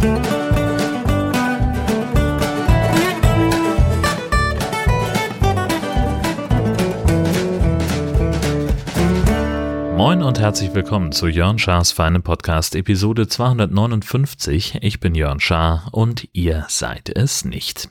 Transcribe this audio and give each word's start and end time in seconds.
Moin 0.00 0.12
und 10.22 10.40
herzlich 10.40 10.72
willkommen 10.72 11.12
zu 11.12 11.26
Jörn 11.26 11.58
Schars 11.58 11.92
Feinen 11.92 12.22
Podcast 12.22 12.74
Episode 12.76 13.28
259. 13.28 14.78
Ich 14.80 15.00
bin 15.00 15.14
Jörn 15.14 15.38
Schaar 15.38 15.90
und 15.92 16.26
ihr 16.32 16.64
seid 16.68 17.10
es 17.14 17.44
nicht. 17.44 17.90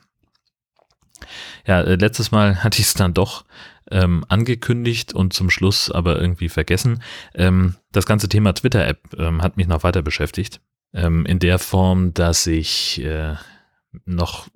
Ja, 1.68 1.82
äh, 1.82 1.94
letztes 1.94 2.32
Mal 2.32 2.64
hatte 2.64 2.80
ich 2.80 2.88
es 2.88 2.96
dann 2.96 3.14
doch 3.14 3.46
ähm, 3.92 4.26
angekündigt 4.30 5.14
und 5.14 5.34
zum 5.34 5.52
Schluss 5.52 5.92
aber 5.92 6.20
irgendwie 6.20 6.50
vergessen. 6.50 7.04
Ähm, 7.36 7.76
das 7.92 8.08
ganze 8.08 8.28
Thema 8.30 8.54
Twitter-App 8.54 9.14
ähm, 9.20 9.44
hat 9.44 9.58
mich 9.58 9.68
noch 9.68 9.84
weiter 9.84 10.02
beschäftigt. 10.02 10.60
Ähm, 10.94 11.26
in 11.26 11.40
der 11.40 11.60
Form, 11.60 12.14
dass 12.14 12.48
ich 12.48 13.02
äh, 13.04 13.36
noch 14.06 14.48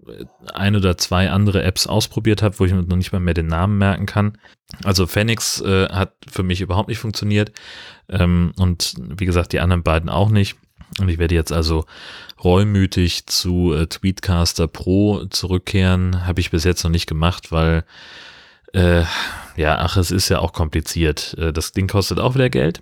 ein 0.53 0.75
oder 0.75 0.97
zwei 0.97 1.29
andere 1.29 1.63
Apps 1.63 1.87
ausprobiert 1.87 2.41
habe, 2.41 2.59
wo 2.59 2.65
ich 2.65 2.73
noch 2.73 2.95
nicht 2.95 3.11
mal 3.11 3.19
mehr 3.19 3.33
den 3.33 3.47
Namen 3.47 3.77
merken 3.77 4.05
kann. 4.05 4.37
Also 4.83 5.07
Phoenix 5.07 5.61
äh, 5.61 5.89
hat 5.89 6.13
für 6.29 6.43
mich 6.43 6.61
überhaupt 6.61 6.89
nicht 6.89 6.99
funktioniert 6.99 7.51
ähm, 8.09 8.53
und 8.57 8.95
wie 8.99 9.25
gesagt 9.25 9.53
die 9.53 9.59
anderen 9.59 9.83
beiden 9.83 10.09
auch 10.09 10.29
nicht. 10.29 10.55
Und 10.99 11.09
ich 11.09 11.17
werde 11.17 11.33
jetzt 11.33 11.51
also 11.51 11.85
reumütig 12.43 13.25
zu 13.25 13.73
äh, 13.73 13.87
Tweetcaster 13.87 14.67
Pro 14.67 15.25
zurückkehren. 15.25 16.27
Habe 16.27 16.39
ich 16.39 16.51
bis 16.51 16.63
jetzt 16.63 16.83
noch 16.83 16.91
nicht 16.91 17.07
gemacht, 17.07 17.51
weil 17.51 17.83
äh, 18.73 19.03
ja, 19.55 19.77
ach, 19.79 19.97
es 19.97 20.11
ist 20.11 20.29
ja 20.29 20.39
auch 20.39 20.53
kompliziert. 20.53 21.35
Äh, 21.37 21.53
das 21.53 21.71
Ding 21.71 21.87
kostet 21.87 22.19
auch 22.19 22.35
wieder 22.35 22.49
Geld. 22.49 22.81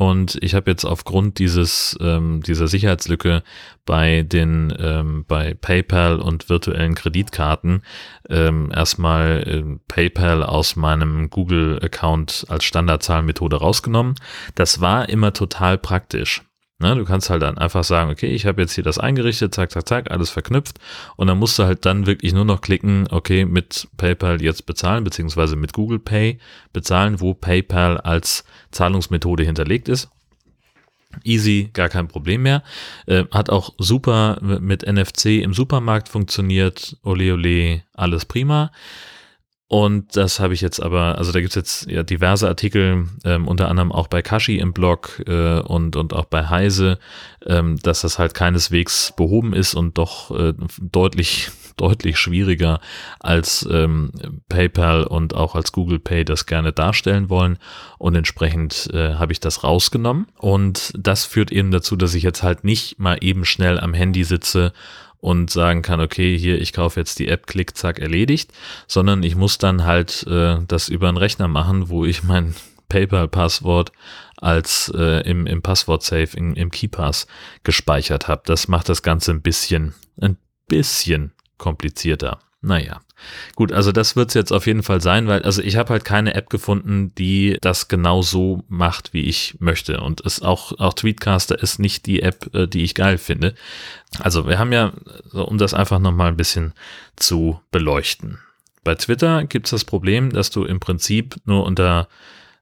Und 0.00 0.38
ich 0.40 0.54
habe 0.54 0.70
jetzt 0.70 0.86
aufgrund 0.86 1.38
dieses 1.38 1.94
ähm, 2.00 2.42
dieser 2.42 2.68
Sicherheitslücke 2.68 3.42
bei 3.84 4.22
den 4.22 4.72
ähm, 4.80 5.26
bei 5.28 5.52
PayPal 5.52 6.20
und 6.20 6.48
virtuellen 6.48 6.94
Kreditkarten 6.94 7.82
ähm, 8.30 8.72
erstmal 8.74 9.42
äh, 9.46 9.78
PayPal 9.88 10.42
aus 10.42 10.74
meinem 10.74 11.28
Google-Account 11.28 12.46
als 12.48 12.64
Standardzahlmethode 12.64 13.56
rausgenommen. 13.56 14.14
Das 14.54 14.80
war 14.80 15.10
immer 15.10 15.34
total 15.34 15.76
praktisch. 15.76 16.40
Ne, 16.82 16.94
du 16.94 17.04
kannst 17.04 17.28
halt 17.28 17.42
dann 17.42 17.58
einfach 17.58 17.84
sagen, 17.84 18.10
okay, 18.10 18.28
ich 18.28 18.46
habe 18.46 18.62
jetzt 18.62 18.72
hier 18.72 18.82
das 18.82 18.96
eingerichtet, 18.98 19.54
zack, 19.54 19.70
zack, 19.70 19.86
zack, 19.86 20.10
alles 20.10 20.30
verknüpft 20.30 20.78
und 21.16 21.26
dann 21.26 21.36
musst 21.36 21.58
du 21.58 21.64
halt 21.64 21.84
dann 21.84 22.06
wirklich 22.06 22.32
nur 22.32 22.46
noch 22.46 22.62
klicken, 22.62 23.06
okay, 23.10 23.44
mit 23.44 23.86
PayPal 23.98 24.40
jetzt 24.40 24.64
bezahlen, 24.64 25.04
beziehungsweise 25.04 25.56
mit 25.56 25.74
Google 25.74 25.98
Pay 25.98 26.38
bezahlen, 26.72 27.20
wo 27.20 27.34
PayPal 27.34 27.98
als 27.98 28.44
Zahlungsmethode 28.70 29.44
hinterlegt 29.44 29.88
ist. 29.88 30.08
Easy, 31.24 31.70
gar 31.72 31.88
kein 31.88 32.06
Problem 32.06 32.42
mehr. 32.42 32.62
Äh, 33.06 33.24
hat 33.32 33.50
auch 33.50 33.74
super 33.78 34.38
mit 34.40 34.86
NFC 34.86 35.42
im 35.42 35.54
Supermarkt 35.54 36.08
funktioniert. 36.08 36.96
Ole 37.02 37.34
ole, 37.34 37.82
alles 37.94 38.24
prima. 38.24 38.70
Und 39.72 40.16
das 40.16 40.40
habe 40.40 40.52
ich 40.52 40.62
jetzt 40.62 40.82
aber, 40.82 41.16
also 41.16 41.30
da 41.30 41.40
gibt's 41.40 41.54
jetzt 41.54 41.88
ja 41.88 42.02
diverse 42.02 42.48
Artikel, 42.48 43.06
ähm, 43.24 43.46
unter 43.46 43.68
anderem 43.68 43.92
auch 43.92 44.08
bei 44.08 44.20
Kashi 44.20 44.58
im 44.58 44.72
Blog 44.72 45.22
äh, 45.28 45.60
und, 45.60 45.94
und 45.94 46.12
auch 46.12 46.24
bei 46.24 46.48
Heise, 46.48 46.98
ähm, 47.46 47.78
dass 47.80 48.00
das 48.00 48.18
halt 48.18 48.34
keineswegs 48.34 49.14
behoben 49.16 49.52
ist 49.52 49.74
und 49.74 49.96
doch 49.96 50.36
äh, 50.36 50.54
deutlich, 50.80 51.52
deutlich 51.80 52.18
schwieriger 52.18 52.80
als 53.18 53.66
ähm, 53.70 54.12
PayPal 54.48 55.04
und 55.04 55.34
auch 55.34 55.54
als 55.54 55.72
Google 55.72 55.98
Pay 55.98 56.24
das 56.24 56.46
gerne 56.46 56.72
darstellen 56.72 57.30
wollen. 57.30 57.58
Und 57.98 58.14
entsprechend 58.14 58.90
äh, 58.92 59.14
habe 59.14 59.32
ich 59.32 59.40
das 59.40 59.64
rausgenommen. 59.64 60.26
Und 60.38 60.92
das 60.98 61.24
führt 61.24 61.50
eben 61.50 61.70
dazu, 61.70 61.96
dass 61.96 62.14
ich 62.14 62.22
jetzt 62.22 62.42
halt 62.42 62.64
nicht 62.64 62.98
mal 62.98 63.18
eben 63.20 63.44
schnell 63.44 63.80
am 63.80 63.94
Handy 63.94 64.24
sitze 64.24 64.72
und 65.20 65.50
sagen 65.50 65.82
kann, 65.82 66.00
okay, 66.00 66.36
hier, 66.36 66.60
ich 66.60 66.72
kaufe 66.72 66.98
jetzt 66.98 67.18
die 67.18 67.28
App, 67.28 67.46
klick, 67.46 67.76
zack, 67.76 67.98
erledigt, 67.98 68.52
sondern 68.86 69.22
ich 69.22 69.36
muss 69.36 69.58
dann 69.58 69.84
halt 69.84 70.26
äh, 70.26 70.58
das 70.66 70.88
über 70.88 71.08
einen 71.08 71.18
Rechner 71.18 71.48
machen, 71.48 71.88
wo 71.88 72.04
ich 72.04 72.22
mein 72.22 72.54
PayPal-Passwort 72.88 73.92
als 74.36 74.90
äh, 74.96 75.22
im, 75.28 75.46
im 75.46 75.62
Passwort-Safe, 75.62 76.36
im, 76.36 76.54
im 76.54 76.70
KeyPass 76.70 77.26
gespeichert 77.62 78.28
habe. 78.28 78.42
Das 78.46 78.68
macht 78.68 78.88
das 78.88 79.02
Ganze 79.02 79.30
ein 79.32 79.42
bisschen, 79.42 79.94
ein 80.20 80.36
bisschen 80.66 81.32
komplizierter. 81.60 82.40
Naja. 82.62 83.00
Gut, 83.54 83.72
also 83.72 83.90
das 83.90 84.16
wird 84.16 84.28
es 84.28 84.34
jetzt 84.34 84.52
auf 84.52 84.66
jeden 84.66 84.82
Fall 84.82 85.00
sein, 85.00 85.26
weil, 85.26 85.42
also 85.42 85.62
ich 85.62 85.76
habe 85.76 85.90
halt 85.90 86.04
keine 86.04 86.34
App 86.34 86.50
gefunden, 86.50 87.14
die 87.16 87.56
das 87.60 87.88
genau 87.88 88.20
so 88.22 88.64
macht, 88.68 89.14
wie 89.14 89.22
ich 89.22 89.56
möchte. 89.60 90.00
Und 90.00 90.24
es 90.26 90.42
auch, 90.42 90.78
auch 90.78 90.92
Tweetcaster 90.92 91.62
ist 91.62 91.78
nicht 91.78 92.06
die 92.06 92.22
App, 92.22 92.54
äh, 92.54 92.66
die 92.66 92.82
ich 92.82 92.94
geil 92.94 93.16
finde. 93.16 93.54
Also 94.18 94.46
wir 94.46 94.58
haben 94.58 94.72
ja, 94.72 94.92
um 95.32 95.56
das 95.56 95.72
einfach 95.72 95.98
nochmal 95.98 96.28
ein 96.28 96.36
bisschen 96.36 96.74
zu 97.16 97.60
beleuchten. 97.70 98.38
Bei 98.84 98.94
Twitter 98.94 99.44
gibt 99.44 99.66
es 99.66 99.70
das 99.70 99.84
Problem, 99.84 100.30
dass 100.30 100.50
du 100.50 100.64
im 100.64 100.80
Prinzip 100.80 101.36
nur 101.44 101.64
unter 101.64 102.08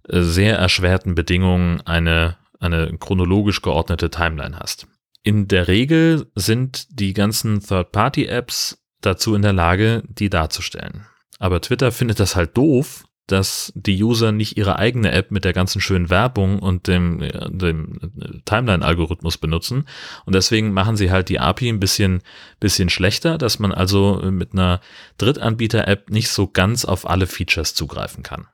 äh, 0.08 0.20
sehr 0.20 0.58
erschwerten 0.58 1.16
Bedingungen 1.16 1.80
eine, 1.82 2.36
eine 2.60 2.96
chronologisch 2.98 3.62
geordnete 3.62 4.10
Timeline 4.10 4.58
hast. 4.58 4.86
In 5.24 5.48
der 5.48 5.66
Regel 5.66 6.30
sind 6.36 7.00
die 7.00 7.14
ganzen 7.14 7.60
Third-Party-Apps 7.60 8.78
dazu 9.00 9.34
in 9.34 9.42
der 9.42 9.52
Lage, 9.52 10.02
die 10.08 10.30
darzustellen. 10.30 11.06
Aber 11.38 11.60
Twitter 11.60 11.92
findet 11.92 12.20
das 12.20 12.36
halt 12.36 12.56
doof, 12.56 13.04
dass 13.28 13.72
die 13.74 14.02
User 14.02 14.32
nicht 14.32 14.56
ihre 14.56 14.78
eigene 14.78 15.12
App 15.12 15.30
mit 15.30 15.44
der 15.44 15.52
ganzen 15.52 15.80
schönen 15.80 16.08
Werbung 16.10 16.58
und 16.58 16.88
dem, 16.88 17.20
dem 17.20 18.00
Timeline-Algorithmus 18.46 19.36
benutzen. 19.36 19.86
Und 20.24 20.34
deswegen 20.34 20.72
machen 20.72 20.96
sie 20.96 21.10
halt 21.10 21.28
die 21.28 21.38
API 21.38 21.68
ein 21.68 21.78
bisschen, 21.78 22.22
bisschen 22.58 22.88
schlechter, 22.88 23.36
dass 23.36 23.58
man 23.58 23.70
also 23.70 24.22
mit 24.30 24.54
einer 24.54 24.80
Drittanbieter-App 25.18 26.10
nicht 26.10 26.30
so 26.30 26.48
ganz 26.48 26.86
auf 26.86 27.08
alle 27.08 27.26
Features 27.26 27.74
zugreifen 27.74 28.22
kann. 28.22 28.48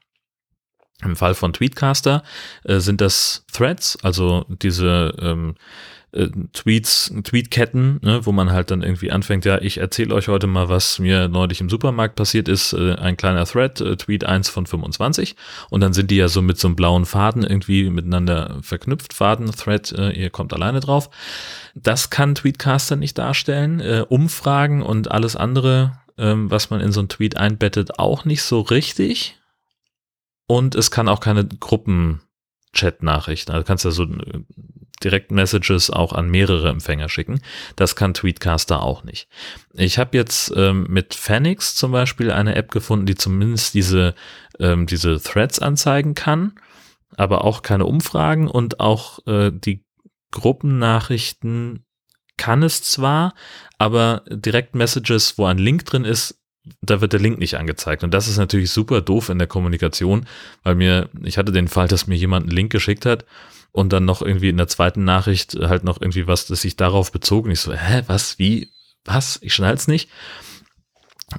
Im 1.03 1.17
Fall 1.17 1.35
von 1.35 1.53
Tweetcaster 1.53 2.25
äh, 2.65 2.79
sind 2.79 3.01
das 3.01 3.45
Threads, 3.53 3.99
also 4.03 4.45
diese 4.49 5.15
ähm, 5.21 5.55
äh, 6.15 6.29
Tweets, 6.53 7.13
Tweetketten, 7.25 8.01
ne, 8.03 8.25
wo 8.25 8.33
man 8.33 8.53
halt 8.53 8.71
dann 8.71 8.83
irgendwie 8.83 9.11
anfängt, 9.11 9.45
ja, 9.45 9.61
ich 9.61 9.79
erzähle 9.79 10.15
euch 10.15 10.29
heute 10.29 10.47
mal, 10.47 10.69
was 10.69 10.99
mir 10.99 11.29
neulich 11.29 11.61
im 11.61 11.69
Supermarkt 11.69 12.17
passiert 12.17 12.49
ist, 12.49 12.73
äh, 12.73 12.95
ein 12.95 13.17
kleiner 13.17 13.45
Thread, 13.45 13.81
äh, 13.81 13.97
Tweet 13.97 14.25
1 14.25 14.49
von 14.49 14.67
25 14.67 15.37
und 15.71 15.81
dann 15.81 15.93
sind 15.93 16.11
die 16.11 16.17
ja 16.17 16.29
so 16.29 16.43
mit 16.43 16.59
so 16.59 16.69
einem 16.69 16.77
blauen 16.77 17.05
Faden 17.05 17.43
irgendwie 17.43 17.91
miteinander 17.91 18.59
verknüpft, 18.63 19.13
Faden, 19.13 19.51
Thread, 19.53 19.93
äh, 19.93 20.11
ihr 20.11 20.31
kommt 20.31 20.53
alleine 20.53 20.81
drauf. 20.81 21.11
Das 21.75 22.11
kann 22.11 22.35
Tweetcaster 22.35 22.97
nicht 22.97 23.19
darstellen, 23.19 23.81
äh, 23.81 24.05
Umfragen 24.09 24.83
und 24.83 25.11
alles 25.11 25.37
andere, 25.37 25.99
ähm, 26.17 26.51
was 26.51 26.71
man 26.71 26.81
in 26.81 26.93
so 26.93 27.01
einen 27.01 27.09
Tweet 27.09 27.37
einbettet, 27.37 27.99
auch 27.99 28.25
nicht 28.25 28.43
so 28.43 28.61
richtig 28.61 29.37
und 30.47 30.75
es 30.75 30.91
kann 30.91 31.09
auch 31.09 31.21
keine 31.21 31.47
Gruppen 31.47 32.21
Chat-Nachrichten. 32.73 33.53
Also 33.53 33.65
kannst 33.65 33.85
du 33.85 33.91
so 33.91 34.05
äh, 34.05 34.41
Direct-Messages 35.03 35.91
auch 35.91 36.13
an 36.13 36.31
mehrere 36.31 36.69
Empfänger 36.69 37.09
schicken. 37.09 37.41
Das 37.77 37.97
kann 37.97 38.15
Tweetcaster 38.15 38.83
auch 38.83 39.05
nicht. 39.05 39.29
Ich 39.73 39.99
habe 39.99 40.17
jetzt 40.17 40.53
ähm, 40.57 40.87
mit 40.89 41.15
Phoenix 41.15 41.75
zum 41.75 41.93
Beispiel 41.93 42.31
eine 42.31 42.55
App 42.55 42.71
gefunden, 42.71 43.07
die 43.07 43.17
zumindest 43.17 43.75
diese, 43.75 44.15
ähm, 44.59 44.87
diese 44.87 45.21
Threads 45.21 45.59
anzeigen 45.59 46.15
kann, 46.15 46.53
aber 47.17 47.45
auch 47.45 47.63
keine 47.63 47.87
Umfragen 47.87 48.49
und 48.49 48.81
auch 48.81 49.19
äh, 49.27 49.51
die 49.53 49.85
Gruppennachrichten 50.31 51.85
kann 52.37 52.63
es 52.63 52.83
zwar, 52.83 53.35
aber 53.79 54.25
Direct-Messages, 54.29 55.39
wo 55.39 55.47
ein 55.47 55.59
Link 55.59 55.85
drin 55.85 56.05
ist, 56.05 56.41
da 56.81 57.01
wird 57.01 57.13
der 57.13 57.21
Link 57.21 57.39
nicht 57.39 57.57
angezeigt. 57.57 58.05
Und 58.05 58.13
das 58.13 58.29
ist 58.29 58.39
natürlich 58.39 58.71
super 58.71 59.01
doof 59.01 59.29
in 59.29 59.39
der 59.39 59.47
Kommunikation, 59.47 60.27
weil 60.63 60.75
mir, 60.75 61.09
ich 61.23 61.39
hatte 61.39 61.53
den 61.53 61.69
Fall, 61.69 61.89
dass 61.89 62.07
mir 62.07 62.17
jemand 62.17 62.45
einen 62.45 62.57
Link 62.57 62.73
geschickt 62.73 63.07
hat 63.07 63.25
und 63.73 63.93
dann 63.93 64.05
noch 64.05 64.23
irgendwie 64.23 64.49
in 64.49 64.57
der 64.57 64.69
zweiten 64.69 65.05
Nachricht 65.05 65.55
halt 65.55 65.85
noch 65.85 66.01
irgendwie 66.01 66.27
was, 66.27 66.47
das 66.47 66.63
sich 66.63 66.77
darauf 66.77 67.13
bezog. 67.13 67.45
Und 67.45 67.51
ich 67.51 67.61
so, 67.61 67.73
hä, 67.75 68.03
was, 68.07 68.39
wie, 68.39 68.71
was? 69.05 69.39
Ich 69.43 69.55
schnall's 69.55 69.89
nicht. 69.89 70.09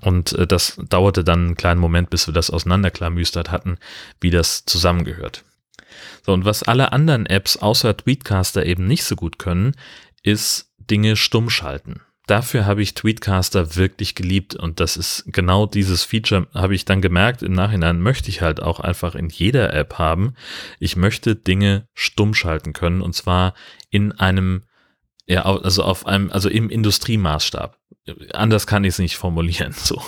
Und 0.01 0.33
äh, 0.33 0.45
das 0.45 0.79
dauerte 0.89 1.23
dann 1.23 1.45
einen 1.45 1.55
kleinen 1.55 1.81
Moment, 1.81 2.09
bis 2.09 2.27
wir 2.27 2.33
das 2.33 2.51
auseinanderklamüstert 2.51 3.51
hatten, 3.51 3.77
wie 4.21 4.29
das 4.29 4.65
zusammengehört. 4.65 5.43
So, 6.25 6.33
und 6.33 6.45
was 6.45 6.63
alle 6.63 6.91
anderen 6.91 7.25
Apps 7.25 7.57
außer 7.57 7.95
Tweetcaster 7.95 8.65
eben 8.65 8.85
nicht 8.85 9.05
so 9.05 9.15
gut 9.15 9.39
können, 9.39 9.75
ist 10.23 10.71
Dinge 10.77 11.15
stumm 11.15 11.49
schalten 11.49 12.01
dafür 12.27 12.65
habe 12.65 12.81
ich 12.81 12.93
Tweetcaster 12.93 13.75
wirklich 13.75 14.15
geliebt 14.15 14.55
und 14.55 14.79
das 14.79 14.97
ist 14.97 15.25
genau 15.27 15.65
dieses 15.65 16.03
Feature, 16.03 16.47
habe 16.53 16.75
ich 16.75 16.85
dann 16.85 17.01
gemerkt, 17.01 17.43
im 17.43 17.53
Nachhinein 17.53 17.99
möchte 17.99 18.29
ich 18.29 18.41
halt 18.41 18.61
auch 18.61 18.79
einfach 18.79 19.15
in 19.15 19.29
jeder 19.29 19.73
App 19.73 19.97
haben. 19.97 20.33
Ich 20.79 20.95
möchte 20.95 21.35
Dinge 21.35 21.87
stumm 21.93 22.33
schalten 22.33 22.73
können 22.73 23.01
und 23.01 23.13
zwar 23.13 23.53
in 23.89 24.11
einem, 24.13 24.63
ja, 25.25 25.45
also 25.45 25.83
auf 25.83 26.05
einem, 26.05 26.31
also 26.31 26.49
im 26.49 26.69
Industriemaßstab. 26.69 27.77
Anders 28.33 28.67
kann 28.67 28.83
ich 28.83 28.89
es 28.89 28.99
nicht 28.99 29.17
formulieren, 29.17 29.73
so. 29.75 30.01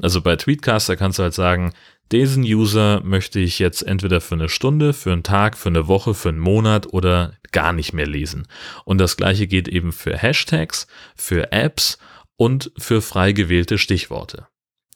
Also 0.00 0.20
bei 0.20 0.36
Tweetcaster 0.36 0.96
kannst 0.96 1.18
du 1.18 1.22
halt 1.22 1.34
sagen, 1.34 1.72
diesen 2.12 2.42
User 2.42 3.02
möchte 3.04 3.38
ich 3.38 3.58
jetzt 3.58 3.82
entweder 3.82 4.20
für 4.20 4.34
eine 4.34 4.48
Stunde, 4.48 4.92
für 4.92 5.12
einen 5.12 5.22
Tag, 5.22 5.56
für 5.56 5.68
eine 5.68 5.88
Woche, 5.88 6.14
für 6.14 6.30
einen 6.30 6.38
Monat 6.38 6.92
oder 6.92 7.34
gar 7.52 7.72
nicht 7.72 7.92
mehr 7.92 8.06
lesen. 8.06 8.46
Und 8.84 8.98
das 8.98 9.16
gleiche 9.16 9.46
geht 9.46 9.68
eben 9.68 9.92
für 9.92 10.16
Hashtags, 10.16 10.86
für 11.16 11.52
Apps 11.52 11.98
und 12.36 12.72
für 12.78 13.02
frei 13.02 13.32
gewählte 13.32 13.78
Stichworte. 13.78 14.46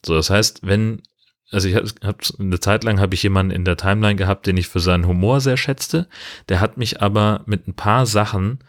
So, 0.04 0.14
das 0.14 0.30
heißt, 0.30 0.60
wenn 0.62 1.02
also 1.50 1.68
ich 1.68 1.74
habe 1.74 1.90
hab, 2.02 2.22
eine 2.38 2.60
Zeit 2.60 2.82
lang 2.82 2.98
habe 2.98 3.14
ich 3.14 3.22
jemanden 3.22 3.54
in 3.54 3.66
der 3.66 3.76
Timeline 3.76 4.16
gehabt, 4.16 4.46
den 4.46 4.56
ich 4.56 4.68
für 4.68 4.80
seinen 4.80 5.06
Humor 5.06 5.42
sehr 5.42 5.58
schätzte. 5.58 6.08
Der 6.48 6.60
hat 6.60 6.78
mich 6.78 7.02
aber 7.02 7.42
mit 7.44 7.68
ein 7.68 7.74
paar 7.74 8.06
Sachen, 8.06 8.60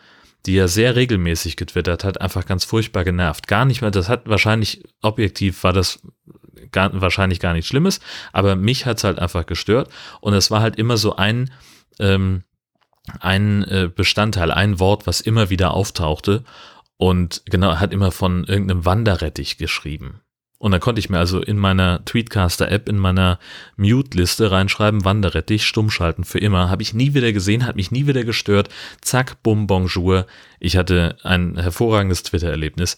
die 0.45 0.57
er 0.57 0.67
sehr 0.67 0.97
regelmäßig 0.97 1.55
getwittert 1.55 2.03
hat, 2.03 2.19
einfach 2.19 2.45
ganz 2.45 2.65
furchtbar 2.65 3.05
genervt. 3.05 3.47
Gar 3.47 3.63
nicht 3.63 3.81
mehr, 3.81 3.91
das 3.91 4.09
hat 4.09 4.27
wahrscheinlich, 4.27 4.83
objektiv 5.01 5.63
war 5.63 5.71
das 5.71 6.01
gar, 6.71 6.89
wahrscheinlich 7.01 7.39
gar 7.39 7.53
nichts 7.53 7.67
Schlimmes, 7.67 7.99
aber 8.31 8.55
mich 8.55 8.85
hat's 8.85 9.03
halt 9.03 9.19
einfach 9.19 9.45
gestört. 9.45 9.89
Und 10.21 10.33
es 10.33 10.51
war 10.51 10.61
halt 10.61 10.77
immer 10.77 10.97
so 10.97 11.15
ein, 11.15 11.51
ähm, 11.99 12.43
ein 13.19 13.63
äh, 13.63 13.89
Bestandteil, 13.93 14.51
ein 14.51 14.79
Wort, 14.79 15.07
was 15.07 15.21
immer 15.21 15.49
wieder 15.49 15.73
auftauchte. 15.73 16.43
Und 16.97 17.43
genau, 17.45 17.75
hat 17.75 17.91
immer 17.91 18.11
von 18.11 18.45
irgendeinem 18.45 18.85
Wanderrettich 18.85 19.57
geschrieben. 19.57 20.21
Und 20.63 20.71
dann 20.71 20.79
konnte 20.79 20.99
ich 20.99 21.09
mir 21.09 21.19
also 21.19 21.41
in 21.41 21.57
meiner 21.57 22.05
Tweetcaster-App, 22.05 22.87
in 22.87 22.97
meiner 22.97 23.37
Mute-Liste 23.75 24.49
reinschreiben, 24.49 25.03
Wanderrettich, 25.03 25.65
stummschalten 25.65 26.23
für 26.23 26.39
immer. 26.39 26.69
Habe 26.69 26.83
ich 26.83 26.93
nie 26.93 27.13
wieder 27.13 27.33
gesehen, 27.33 27.65
hat 27.65 27.75
mich 27.75 27.91
nie 27.91 28.07
wieder 28.07 28.23
gestört. 28.23 28.69
Zack, 29.01 29.43
bum, 29.43 29.67
bonjour. 29.67 30.25
Ich 30.61 30.77
hatte 30.77 31.17
ein 31.23 31.57
hervorragendes 31.57 32.23
Twitter-Erlebnis, 32.23 32.95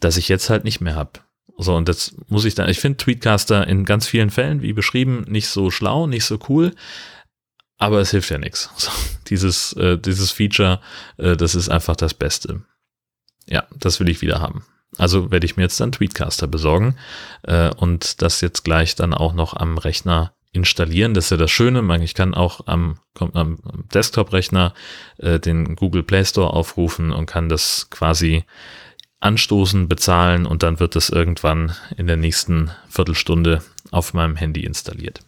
das 0.00 0.18
ich 0.18 0.28
jetzt 0.28 0.50
halt 0.50 0.64
nicht 0.64 0.82
mehr 0.82 0.96
habe. 0.96 1.20
So, 1.56 1.74
und 1.74 1.88
das 1.88 2.14
muss 2.28 2.44
ich 2.44 2.54
dann, 2.54 2.68
ich 2.68 2.80
finde 2.80 2.98
Tweetcaster 2.98 3.66
in 3.66 3.84
ganz 3.84 4.06
vielen 4.06 4.30
Fällen, 4.30 4.62
wie 4.62 4.72
beschrieben, 4.72 5.24
nicht 5.28 5.48
so 5.48 5.70
schlau, 5.70 6.06
nicht 6.06 6.24
so 6.24 6.38
cool, 6.48 6.74
aber 7.78 8.00
es 8.00 8.10
hilft 8.10 8.30
ja 8.30 8.38
nichts. 8.38 8.70
So, 8.78 8.90
dieses, 9.28 9.72
äh, 9.74 9.98
dieses 9.98 10.30
Feature, 10.30 10.80
äh, 11.16 11.36
das 11.36 11.54
ist 11.54 11.68
einfach 11.68 11.96
das 11.96 12.14
Beste. 12.14 12.62
Ja, 13.46 13.66
das 13.76 14.00
will 14.00 14.08
ich 14.08 14.20
wieder 14.20 14.40
haben. 14.40 14.64
Also 14.96 15.30
werde 15.30 15.46
ich 15.46 15.56
mir 15.56 15.64
jetzt 15.64 15.80
dann 15.80 15.92
Tweetcaster 15.92 16.46
besorgen 16.46 16.96
äh, 17.42 17.70
und 17.74 18.22
das 18.22 18.40
jetzt 18.40 18.64
gleich 18.64 18.94
dann 18.94 19.12
auch 19.12 19.34
noch 19.34 19.54
am 19.54 19.78
Rechner 19.78 20.32
installieren. 20.52 21.14
Das 21.14 21.26
ist 21.26 21.30
ja 21.30 21.36
das 21.36 21.50
Schöne. 21.50 22.02
Ich 22.02 22.14
kann 22.14 22.34
auch 22.34 22.66
am, 22.66 22.98
am 23.18 23.58
Desktop-Rechner 23.92 24.72
äh, 25.18 25.38
den 25.38 25.76
Google 25.76 26.02
Play 26.02 26.24
Store 26.24 26.52
aufrufen 26.52 27.12
und 27.12 27.26
kann 27.26 27.48
das 27.48 27.88
quasi 27.90 28.44
anstoßen, 29.20 29.88
bezahlen 29.88 30.46
und 30.46 30.62
dann 30.62 30.80
wird 30.80 30.96
es 30.96 31.10
irgendwann 31.10 31.74
in 31.96 32.06
der 32.06 32.16
nächsten 32.16 32.70
Viertelstunde 32.88 33.62
auf 33.90 34.14
meinem 34.14 34.36
Handy 34.36 34.64
installiert. 34.64 35.20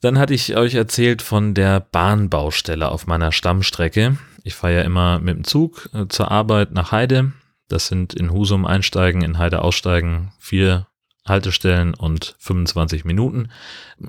Dann 0.00 0.18
hatte 0.18 0.34
ich 0.34 0.56
euch 0.56 0.74
erzählt 0.74 1.22
von 1.22 1.54
der 1.54 1.80
Bahnbaustelle 1.80 2.90
auf 2.90 3.06
meiner 3.06 3.32
Stammstrecke. 3.32 4.18
Ich 4.42 4.54
fahre 4.54 4.74
ja 4.74 4.82
immer 4.82 5.18
mit 5.18 5.36
dem 5.36 5.44
Zug 5.44 5.88
äh, 5.94 6.06
zur 6.08 6.30
Arbeit 6.30 6.72
nach 6.72 6.92
Heide 6.92 7.32
das 7.68 7.86
sind 7.86 8.14
in 8.14 8.30
Husum 8.30 8.66
einsteigen, 8.66 9.22
in 9.22 9.38
Heide 9.38 9.62
aussteigen, 9.62 10.32
vier 10.38 10.86
Haltestellen 11.26 11.94
und 11.94 12.36
25 12.38 13.04
Minuten. 13.04 13.50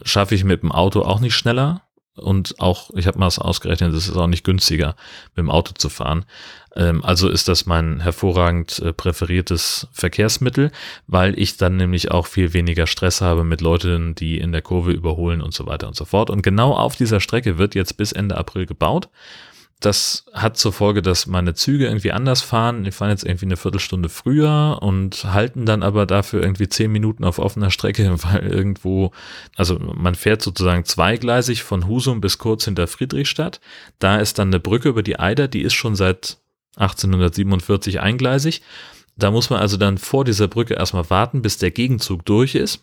Schaffe 0.03 0.35
ich 0.35 0.44
mit 0.44 0.61
dem 0.63 0.71
Auto 0.71 1.01
auch 1.01 1.21
nicht 1.21 1.35
schneller. 1.35 1.81
Und 2.15 2.59
auch, 2.59 2.91
ich 2.95 3.07
habe 3.07 3.19
mal 3.19 3.25
das 3.25 3.39
ausgerechnet, 3.39 3.94
es 3.94 4.07
ist 4.07 4.15
auch 4.15 4.27
nicht 4.27 4.45
günstiger, 4.45 4.95
mit 5.35 5.39
dem 5.39 5.51
Auto 5.51 5.73
zu 5.73 5.89
fahren. 5.89 6.25
Ähm, 6.75 7.03
also 7.03 7.29
ist 7.29 7.47
das 7.47 7.65
mein 7.65 8.00
hervorragend 8.00 8.79
äh, 8.79 8.94
präferiertes 8.94 9.88
Verkehrsmittel, 9.91 10.71
weil 11.07 11.38
ich 11.38 11.57
dann 11.57 11.75
nämlich 11.75 12.12
auch 12.12 12.27
viel 12.27 12.53
weniger 12.53 12.88
Stress 12.88 13.21
habe 13.21 13.44
mit 13.44 13.62
Leuten, 13.62 14.15
die 14.15 14.38
in 14.38 14.51
der 14.51 14.62
Kurve 14.62 14.91
überholen 14.91 15.41
und 15.41 15.53
so 15.53 15.65
weiter 15.65 15.88
und 15.88 15.95
so 15.95 16.06
fort. 16.06 16.29
Und 16.29 16.41
genau 16.41 16.73
auf 16.73 16.95
dieser 16.95 17.19
Strecke 17.19 17.57
wird 17.57 17.75
jetzt 17.75 17.97
bis 17.97 18.12
Ende 18.12 18.38
April 18.38 18.65
gebaut. 18.65 19.09
Das 19.81 20.25
hat 20.33 20.57
zur 20.57 20.72
Folge, 20.72 21.01
dass 21.01 21.27
meine 21.27 21.54
Züge 21.54 21.86
irgendwie 21.86 22.13
anders 22.13 22.42
fahren. 22.42 22.86
Die 22.86 22.92
fahren 22.92 23.10
jetzt 23.10 23.25
irgendwie 23.25 23.45
eine 23.45 23.57
Viertelstunde 23.57 24.07
früher 24.10 24.80
und 24.81 25.25
halten 25.25 25.66
dann 25.66 25.83
aber 25.83 26.06
dafür 26.06 26.42
irgendwie 26.42 26.69
zehn 26.69 26.92
Minuten 26.92 27.24
auf 27.25 27.39
offener 27.39 27.72
Strecke, 27.72 28.16
weil 28.24 28.48
irgendwo, 28.48 29.12
also 29.56 29.77
man 29.77 30.16
fährt 30.16 30.42
sozusagen 30.42 30.86
zweigleisig 30.86 31.63
von 31.63 31.88
Husum 31.88 32.22
bis 32.22 32.38
kurz 32.38 32.66
hinter 32.66 32.88
Friedrichstadt. 32.88 33.60
Da 34.00 34.18
ist 34.18 34.39
dann 34.39 34.48
eine 34.48 34.60
Brücke 34.60 34.89
über 34.89 35.04
die 35.04 35.19
Eider, 35.19 35.48
die 35.48 35.62
ist 35.62 35.74
schon 35.74 35.95
seit 35.95 36.38
1847 36.78 38.00
eingleisig. 38.00 38.62
Da 39.18 39.31
muss 39.31 39.50
man 39.50 39.60
also 39.60 39.78
dann 39.78 39.98
vor 39.98 40.25
dieser 40.25 40.48
Brücke 40.48 40.74
erstmal 40.74 41.10
warten, 41.10 41.42
bis 41.42 41.57
der 41.57 41.71
Gegenzug 41.71 42.25
durch 42.25 42.56
ist. 42.56 42.81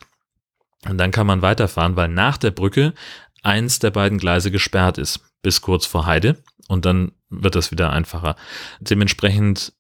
Und 0.89 0.99
dann 0.99 1.11
kann 1.11 1.27
man 1.27 1.43
weiterfahren, 1.43 1.97
weil 1.97 2.09
nach 2.09 2.39
der 2.39 2.51
Brücke 2.51 2.95
eins 3.43 3.79
der 3.79 3.91
beiden 3.91 4.19
Gleise 4.19 4.51
gesperrt 4.51 4.99
ist, 4.99 5.21
bis 5.43 5.61
kurz 5.61 5.87
vor 5.87 6.07
Heide 6.07 6.43
und 6.69 6.85
dann 6.85 7.13
wird 7.29 7.55
das 7.55 7.71
wieder 7.71 7.91
einfacher. 7.91 8.37
Dementsprechend 8.81 9.73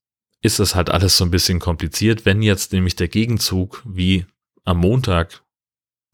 ist 0.42 0.58
das 0.58 0.74
halt 0.74 0.90
alles 0.90 1.16
so 1.16 1.24
ein 1.24 1.30
bisschen 1.30 1.60
kompliziert, 1.60 2.26
wenn 2.26 2.42
jetzt 2.42 2.72
nämlich 2.72 2.96
der 2.96 3.08
Gegenzug 3.08 3.82
wie 3.86 4.26
am 4.64 4.78
Montag, 4.78 5.42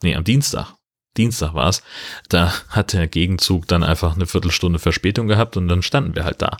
nee, 0.02 0.14
am 0.14 0.24
Dienstag, 0.24 0.74
Dienstag 1.16 1.54
war 1.54 1.68
es, 1.68 1.82
da 2.28 2.52
hat 2.68 2.92
der 2.92 3.08
Gegenzug 3.08 3.66
dann 3.66 3.82
einfach 3.82 4.14
eine 4.14 4.26
Viertelstunde 4.26 4.78
Verspätung 4.78 5.26
gehabt 5.26 5.56
und 5.56 5.68
dann 5.68 5.82
standen 5.82 6.14
wir 6.14 6.24
halt 6.24 6.42
da. 6.42 6.56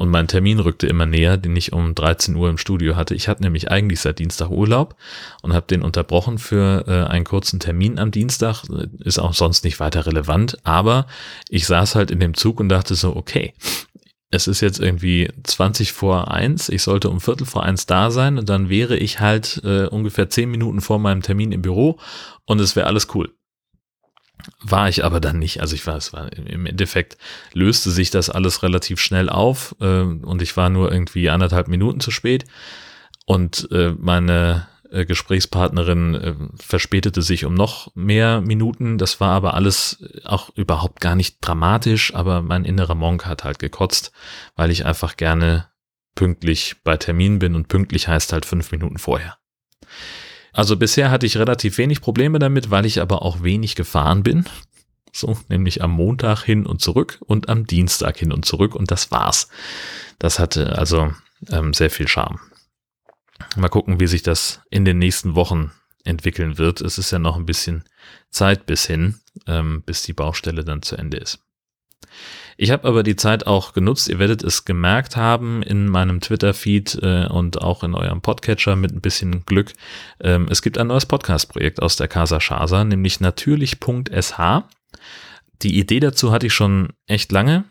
Und 0.00 0.08
mein 0.08 0.28
Termin 0.28 0.60
rückte 0.60 0.86
immer 0.86 1.04
näher, 1.04 1.36
den 1.36 1.54
ich 1.56 1.74
um 1.74 1.94
13 1.94 2.34
Uhr 2.34 2.48
im 2.48 2.56
Studio 2.56 2.96
hatte. 2.96 3.14
Ich 3.14 3.28
hatte 3.28 3.42
nämlich 3.42 3.70
eigentlich 3.70 4.00
seit 4.00 4.18
Dienstag 4.18 4.48
Urlaub 4.48 4.96
und 5.42 5.52
habe 5.52 5.66
den 5.66 5.82
unterbrochen 5.82 6.38
für 6.38 6.86
äh, 6.88 7.06
einen 7.06 7.26
kurzen 7.26 7.60
Termin 7.60 7.98
am 7.98 8.10
Dienstag. 8.10 8.64
Ist 9.00 9.18
auch 9.18 9.34
sonst 9.34 9.62
nicht 9.62 9.78
weiter 9.78 10.06
relevant, 10.06 10.56
aber 10.64 11.06
ich 11.50 11.66
saß 11.66 11.96
halt 11.96 12.10
in 12.10 12.18
dem 12.18 12.32
Zug 12.32 12.60
und 12.60 12.70
dachte 12.70 12.94
so, 12.94 13.14
okay, 13.14 13.52
es 14.30 14.48
ist 14.48 14.62
jetzt 14.62 14.80
irgendwie 14.80 15.28
20 15.44 15.92
vor 15.92 16.30
eins, 16.30 16.70
ich 16.70 16.82
sollte 16.82 17.10
um 17.10 17.20
Viertel 17.20 17.46
vor 17.46 17.64
eins 17.64 17.84
da 17.84 18.10
sein 18.10 18.38
und 18.38 18.48
dann 18.48 18.70
wäre 18.70 18.96
ich 18.96 19.20
halt 19.20 19.60
äh, 19.64 19.84
ungefähr 19.84 20.30
10 20.30 20.50
Minuten 20.50 20.80
vor 20.80 20.98
meinem 20.98 21.20
Termin 21.20 21.52
im 21.52 21.60
Büro 21.60 21.98
und 22.46 22.58
es 22.58 22.74
wäre 22.74 22.86
alles 22.86 23.08
cool. 23.14 23.34
War 24.62 24.88
ich 24.88 25.04
aber 25.04 25.20
dann 25.20 25.38
nicht. 25.38 25.60
Also 25.60 25.74
ich 25.74 25.86
war, 25.86 25.96
es 25.96 26.12
war 26.12 26.32
im 26.32 26.66
Endeffekt 26.66 27.16
löste 27.52 27.90
sich 27.90 28.10
das 28.10 28.30
alles 28.30 28.62
relativ 28.62 29.00
schnell 29.00 29.28
auf 29.28 29.74
äh, 29.80 30.00
und 30.00 30.42
ich 30.42 30.56
war 30.56 30.70
nur 30.70 30.92
irgendwie 30.92 31.30
anderthalb 31.30 31.68
Minuten 31.68 32.00
zu 32.00 32.10
spät. 32.10 32.44
Und 33.26 33.68
äh, 33.70 33.94
meine 33.98 34.66
äh, 34.90 35.04
Gesprächspartnerin 35.04 36.14
äh, 36.14 36.34
verspätete 36.58 37.22
sich 37.22 37.44
um 37.44 37.54
noch 37.54 37.94
mehr 37.94 38.40
Minuten. 38.40 38.98
Das 38.98 39.20
war 39.20 39.30
aber 39.30 39.54
alles 39.54 40.04
auch 40.24 40.50
überhaupt 40.56 41.00
gar 41.00 41.14
nicht 41.14 41.38
dramatisch, 41.40 42.14
aber 42.14 42.42
mein 42.42 42.64
innerer 42.64 42.96
Monk 42.96 43.26
hat 43.26 43.44
halt 43.44 43.58
gekotzt, 43.58 44.12
weil 44.56 44.70
ich 44.70 44.84
einfach 44.84 45.16
gerne 45.16 45.68
pünktlich 46.14 46.76
bei 46.82 46.96
Termin 46.96 47.38
bin 47.38 47.54
und 47.54 47.68
pünktlich 47.68 48.08
heißt 48.08 48.32
halt 48.32 48.44
fünf 48.44 48.72
Minuten 48.72 48.98
vorher. 48.98 49.38
Also 50.52 50.76
bisher 50.76 51.10
hatte 51.10 51.26
ich 51.26 51.36
relativ 51.36 51.78
wenig 51.78 52.00
Probleme 52.00 52.38
damit, 52.38 52.70
weil 52.70 52.86
ich 52.86 53.00
aber 53.00 53.22
auch 53.22 53.42
wenig 53.42 53.76
gefahren 53.76 54.22
bin. 54.22 54.44
So, 55.12 55.36
nämlich 55.48 55.82
am 55.82 55.90
Montag 55.90 56.42
hin 56.42 56.66
und 56.66 56.80
zurück 56.80 57.18
und 57.26 57.48
am 57.48 57.66
Dienstag 57.66 58.18
hin 58.18 58.32
und 58.32 58.44
zurück 58.44 58.74
und 58.74 58.90
das 58.90 59.10
war's. 59.10 59.48
Das 60.18 60.38
hatte 60.38 60.78
also 60.78 61.12
ähm, 61.50 61.74
sehr 61.74 61.90
viel 61.90 62.06
Charme. 62.06 62.38
Mal 63.56 63.68
gucken, 63.68 63.98
wie 63.98 64.06
sich 64.06 64.22
das 64.22 64.60
in 64.70 64.84
den 64.84 64.98
nächsten 64.98 65.34
Wochen 65.34 65.72
entwickeln 66.04 66.58
wird. 66.58 66.80
Es 66.80 66.98
ist 66.98 67.10
ja 67.10 67.18
noch 67.18 67.36
ein 67.36 67.46
bisschen 67.46 67.84
Zeit 68.30 68.66
bis 68.66 68.86
hin, 68.86 69.20
ähm, 69.46 69.82
bis 69.84 70.02
die 70.02 70.12
Baustelle 70.12 70.64
dann 70.64 70.82
zu 70.82 70.96
Ende 70.96 71.16
ist. 71.16 71.40
Ich 72.56 72.70
habe 72.70 72.86
aber 72.86 73.02
die 73.02 73.16
Zeit 73.16 73.46
auch 73.46 73.72
genutzt, 73.72 74.08
ihr 74.08 74.18
werdet 74.18 74.42
es 74.42 74.66
gemerkt 74.66 75.16
haben 75.16 75.62
in 75.62 75.88
meinem 75.88 76.20
Twitter-Feed 76.20 76.98
äh, 77.02 77.26
und 77.26 77.62
auch 77.62 77.82
in 77.82 77.94
eurem 77.94 78.20
Podcatcher 78.20 78.76
mit 78.76 78.92
ein 78.92 79.00
bisschen 79.00 79.46
Glück. 79.46 79.72
Ähm, 80.20 80.46
es 80.50 80.60
gibt 80.60 80.76
ein 80.76 80.88
neues 80.88 81.06
Podcast-Projekt 81.06 81.80
aus 81.80 81.96
der 81.96 82.08
Casa 82.08 82.38
Shasa, 82.38 82.84
nämlich 82.84 83.18
natürlich.sh. 83.20 84.62
Die 85.62 85.78
Idee 85.78 86.00
dazu 86.00 86.32
hatte 86.32 86.48
ich 86.48 86.52
schon 86.52 86.90
echt 87.06 87.32
lange. 87.32 87.64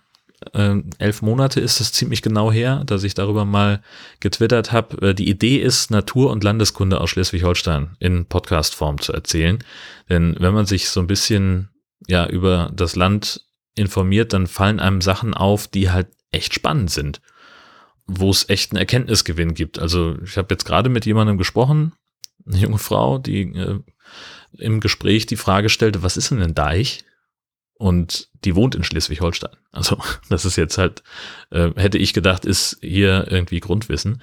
Ähm, 0.54 0.90
elf 1.00 1.22
Monate 1.22 1.60
ist 1.60 1.82
es 1.82 1.92
ziemlich 1.92 2.22
genau 2.22 2.52
her, 2.52 2.84
dass 2.86 3.04
ich 3.04 3.14
darüber 3.14 3.46
mal 3.46 3.82
getwittert 4.22 4.72
habe. 4.72 5.10
Äh, 5.10 5.14
die 5.14 5.30
Idee 5.30 5.58
ist, 5.58 5.92
Natur- 5.92 6.32
und 6.32 6.44
Landeskunde 6.44 7.00
aus 7.00 7.12
Schleswig-Holstein 7.12 7.96
in 8.00 8.26
Podcast-Form 8.26 9.02
zu 9.02 9.14
erzählen. 9.14 9.60
Denn 10.10 10.36
wenn 10.40 10.54
man 10.54 10.66
sich 10.66 10.90
so 10.90 11.00
ein 11.00 11.08
bisschen 11.08 11.70
ja 12.08 12.28
über 12.28 12.72
das 12.74 12.96
Land 12.96 13.49
informiert, 13.76 14.34
dann 14.34 14.48
fallen 14.48 14.80
einem 14.80 15.02
Sachen 15.02 15.34
auf, 15.34 15.68
die 15.68 15.90
halt 15.90 16.08
echt 16.32 16.54
spannend 16.54 16.92
sind, 16.92 17.22
wo 18.08 18.30
es 18.30 18.50
echt 18.50 18.72
einen 18.72 18.80
Erkenntnisgewinn 18.80 19.54
gibt. 19.54 19.80
Also 19.80 20.18
ich 20.24 20.38
habe 20.38 20.48
jetzt 20.52 20.66
gerade 20.66 20.90
mit 20.90 21.06
jemandem 21.06 21.38
gesprochen, 21.38 21.94
eine 22.46 22.58
junge 22.58 22.78
Frau, 22.78 23.18
die 23.18 23.42
äh, 23.42 23.80
im 24.58 24.80
Gespräch 24.80 25.26
die 25.26 25.36
Frage 25.36 25.70
stellte, 25.70 26.04
was 26.04 26.18
ist 26.18 26.32
denn 26.32 26.42
ein 26.42 26.56
Deich? 26.56 27.04
Und 27.76 28.30
die 28.44 28.56
wohnt 28.56 28.76
in 28.76 28.84
Schleswig-Holstein. 28.84 29.56
Also 29.72 29.98
das 30.30 30.46
ist 30.46 30.56
jetzt 30.56 30.78
halt, 30.78 31.04
äh, 31.52 31.72
hätte 31.76 31.98
ich 31.98 32.14
gedacht, 32.14 32.46
ist 32.46 32.78
hier 32.82 33.28
irgendwie 33.30 33.60
Grundwissen. 33.60 34.22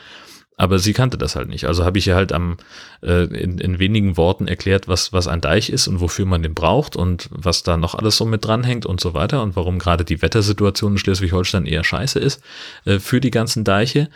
Aber 0.57 0.79
sie 0.79 0.95
kannte 0.95 1.19
das 1.19 1.37
halt 1.37 1.49
nicht. 1.49 1.67
Also 1.67 1.85
habe 1.85 1.99
ich 1.99 2.07
ihr 2.07 2.17
halt 2.17 2.33
am, 2.33 2.57
äh, 3.03 3.25
in, 3.25 3.59
in 3.59 3.79
wenigen 3.79 4.17
Worten 4.17 4.49
erklärt, 4.49 4.89
was, 4.89 5.13
was 5.13 5.29
ein 5.29 5.43
Deich 5.43 5.69
ist 5.69 5.87
und 5.87 6.01
wofür 6.01 6.25
man 6.25 6.43
den 6.43 6.55
braucht 6.55 6.97
und 6.97 7.29
was 7.31 7.63
da 7.63 7.77
noch 7.77 7.95
alles 7.95 8.17
so 8.17 8.25
mit 8.25 8.45
dranhängt 8.45 8.87
und 8.87 8.99
so 8.99 9.13
weiter 9.13 9.43
und 9.43 9.55
warum 9.55 9.79
gerade 9.79 10.05
die 10.05 10.23
Wettersituation 10.23 10.93
in 10.93 10.99
Schleswig-Holstein 10.99 11.67
eher 11.67 11.85
scheiße 11.85 12.19
ist 12.19 12.43
äh, 12.87 12.99
für 12.99 13.21
die 13.21 13.31
ganzen 13.31 13.65
Deiche. 13.65 14.09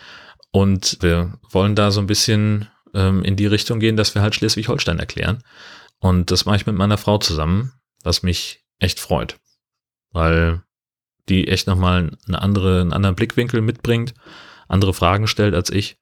Und 0.51 0.97
wir 1.01 1.39
wollen 1.51 1.75
da 1.75 1.91
so 1.91 2.01
ein 2.01 2.07
bisschen 2.07 2.69
ähm, 2.95 3.23
in 3.23 3.37
die 3.37 3.47
Richtung 3.47 3.79
gehen, 3.79 3.97
dass 3.97 4.15
wir 4.15 4.23
halt 4.23 4.35
Schleswig-Holstein 4.35 4.99
erklären. 4.99 5.43
Und 5.99 6.31
das 6.31 6.47
mache 6.47 6.57
ich 6.57 6.67
mit 6.67 6.75
meiner 6.75 6.97
Frau 6.97 7.19
zusammen, 7.19 7.73
was 8.03 8.23
mich 8.23 8.65
echt 8.79 8.99
freut. 8.99 9.39
Weil 10.11 10.63
die 11.29 11.49
echt 11.49 11.67
nochmal 11.67 12.17
eine 12.27 12.41
andere, 12.41 12.81
einen 12.81 12.95
anderen 12.95 13.15
Blickwinkel 13.15 13.61
mitbringt, 13.61 14.15
andere 14.69 14.95
Fragen 14.95 15.27
stellt 15.27 15.55
als 15.55 15.69
ich 15.69 15.99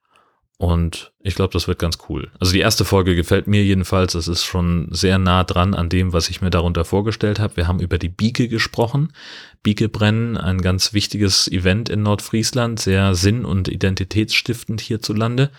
und 0.59 1.13
ich 1.21 1.35
glaube, 1.35 1.53
das 1.53 1.69
wird 1.69 1.79
ganz 1.79 1.99
cool. 2.09 2.29
Also 2.37 2.51
die 2.51 2.59
erste 2.59 2.83
Folge 2.83 3.15
gefällt 3.15 3.47
mir 3.47 3.63
jedenfalls. 3.63 4.13
Es 4.13 4.27
ist 4.27 4.43
schon 4.43 4.89
sehr 4.91 5.17
nah 5.17 5.45
dran 5.45 5.73
an 5.73 5.87
dem, 5.87 6.11
was 6.11 6.29
ich 6.29 6.41
mir 6.41 6.49
darunter 6.49 6.83
vorgestellt 6.83 7.39
habe. 7.39 7.55
Wir 7.55 7.65
haben 7.69 7.79
über 7.79 7.97
die 7.97 8.09
Bieke 8.09 8.49
gesprochen. 8.49 9.13
Bieke 9.63 9.87
brennen, 9.87 10.35
ein 10.35 10.61
ganz 10.61 10.91
wichtiges 10.91 11.47
Event 11.49 11.87
in 11.87 12.03
Nordfriesland, 12.03 12.77
sehr 12.77 13.15
sinn- 13.15 13.45
und 13.45 13.69
identitätsstiftend 13.69 14.81
hierzulande 14.81 15.49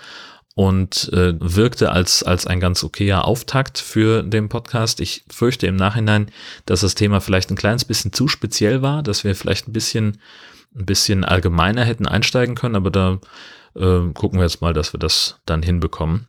und 0.54 1.11
äh, 1.14 1.33
wirkte 1.40 1.92
als, 1.92 2.23
als 2.23 2.47
ein 2.47 2.61
ganz 2.61 2.85
okayer 2.85 3.25
Auftakt 3.25 3.78
für 3.78 4.23
den 4.23 4.50
Podcast. 4.50 5.00
Ich 5.00 5.25
fürchte 5.30 5.66
im 5.66 5.76
Nachhinein, 5.76 6.30
dass 6.66 6.83
das 6.83 6.95
Thema 6.95 7.23
vielleicht 7.23 7.49
ein 7.50 7.57
kleines 7.57 7.87
bisschen 7.87 8.12
zu 8.12 8.28
speziell 8.28 8.83
war, 8.83 9.02
dass 9.02 9.25
wir 9.25 9.35
vielleicht 9.35 9.66
ein 9.66 9.73
bisschen, 9.73 10.19
ein 10.76 10.85
bisschen 10.85 11.25
allgemeiner 11.25 11.87
hätten 11.87 12.07
einsteigen 12.07 12.54
können, 12.54 12.76
aber 12.76 12.90
da 12.90 13.19
äh, 13.75 14.12
gucken 14.15 14.39
wir 14.39 14.45
jetzt 14.45 14.61
mal, 14.61 14.75
dass 14.75 14.93
wir 14.93 15.00
das 15.00 15.41
dann 15.47 15.62
hinbekommen. 15.62 16.29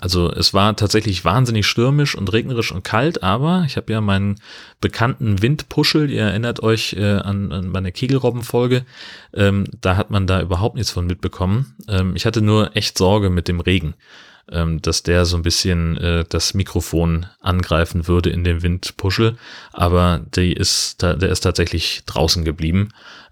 Also 0.00 0.30
es 0.32 0.52
war 0.52 0.74
tatsächlich 0.76 1.24
wahnsinnig 1.24 1.66
stürmisch 1.66 2.16
und 2.16 2.32
regnerisch 2.32 2.72
und 2.72 2.82
kalt, 2.82 3.22
aber 3.22 3.64
ich 3.66 3.76
habe 3.76 3.92
ja 3.92 4.00
meinen 4.00 4.40
bekannten 4.80 5.42
Windpuschel, 5.42 6.10
ihr 6.10 6.22
erinnert 6.22 6.62
euch 6.62 6.94
äh, 6.94 7.18
an, 7.18 7.52
an 7.52 7.68
meine 7.68 7.92
Kegelrobben-Folge, 7.92 8.84
ähm, 9.32 9.64
da 9.80 9.96
hat 9.96 10.10
man 10.10 10.26
da 10.26 10.40
überhaupt 10.40 10.74
nichts 10.74 10.90
von 10.90 11.06
mitbekommen. 11.06 11.76
Ähm, 11.88 12.16
ich 12.16 12.26
hatte 12.26 12.42
nur 12.42 12.76
echt 12.76 12.98
Sorge 12.98 13.30
mit 13.30 13.48
dem 13.48 13.60
Regen, 13.60 13.94
ähm, 14.50 14.82
dass 14.82 15.02
der 15.02 15.24
so 15.24 15.36
ein 15.36 15.42
bisschen 15.42 15.96
äh, 15.98 16.24
das 16.28 16.54
Mikrofon 16.54 17.26
angreifen 17.40 18.08
würde 18.08 18.30
in 18.30 18.42
dem 18.42 18.62
Windpuschel, 18.62 19.36
aber 19.72 20.20
die 20.34 20.52
ist, 20.52 21.02
der 21.02 21.22
ist 21.22 21.40
tatsächlich 21.40 22.02
draußen 22.06 22.44
geblieben. 22.44 22.88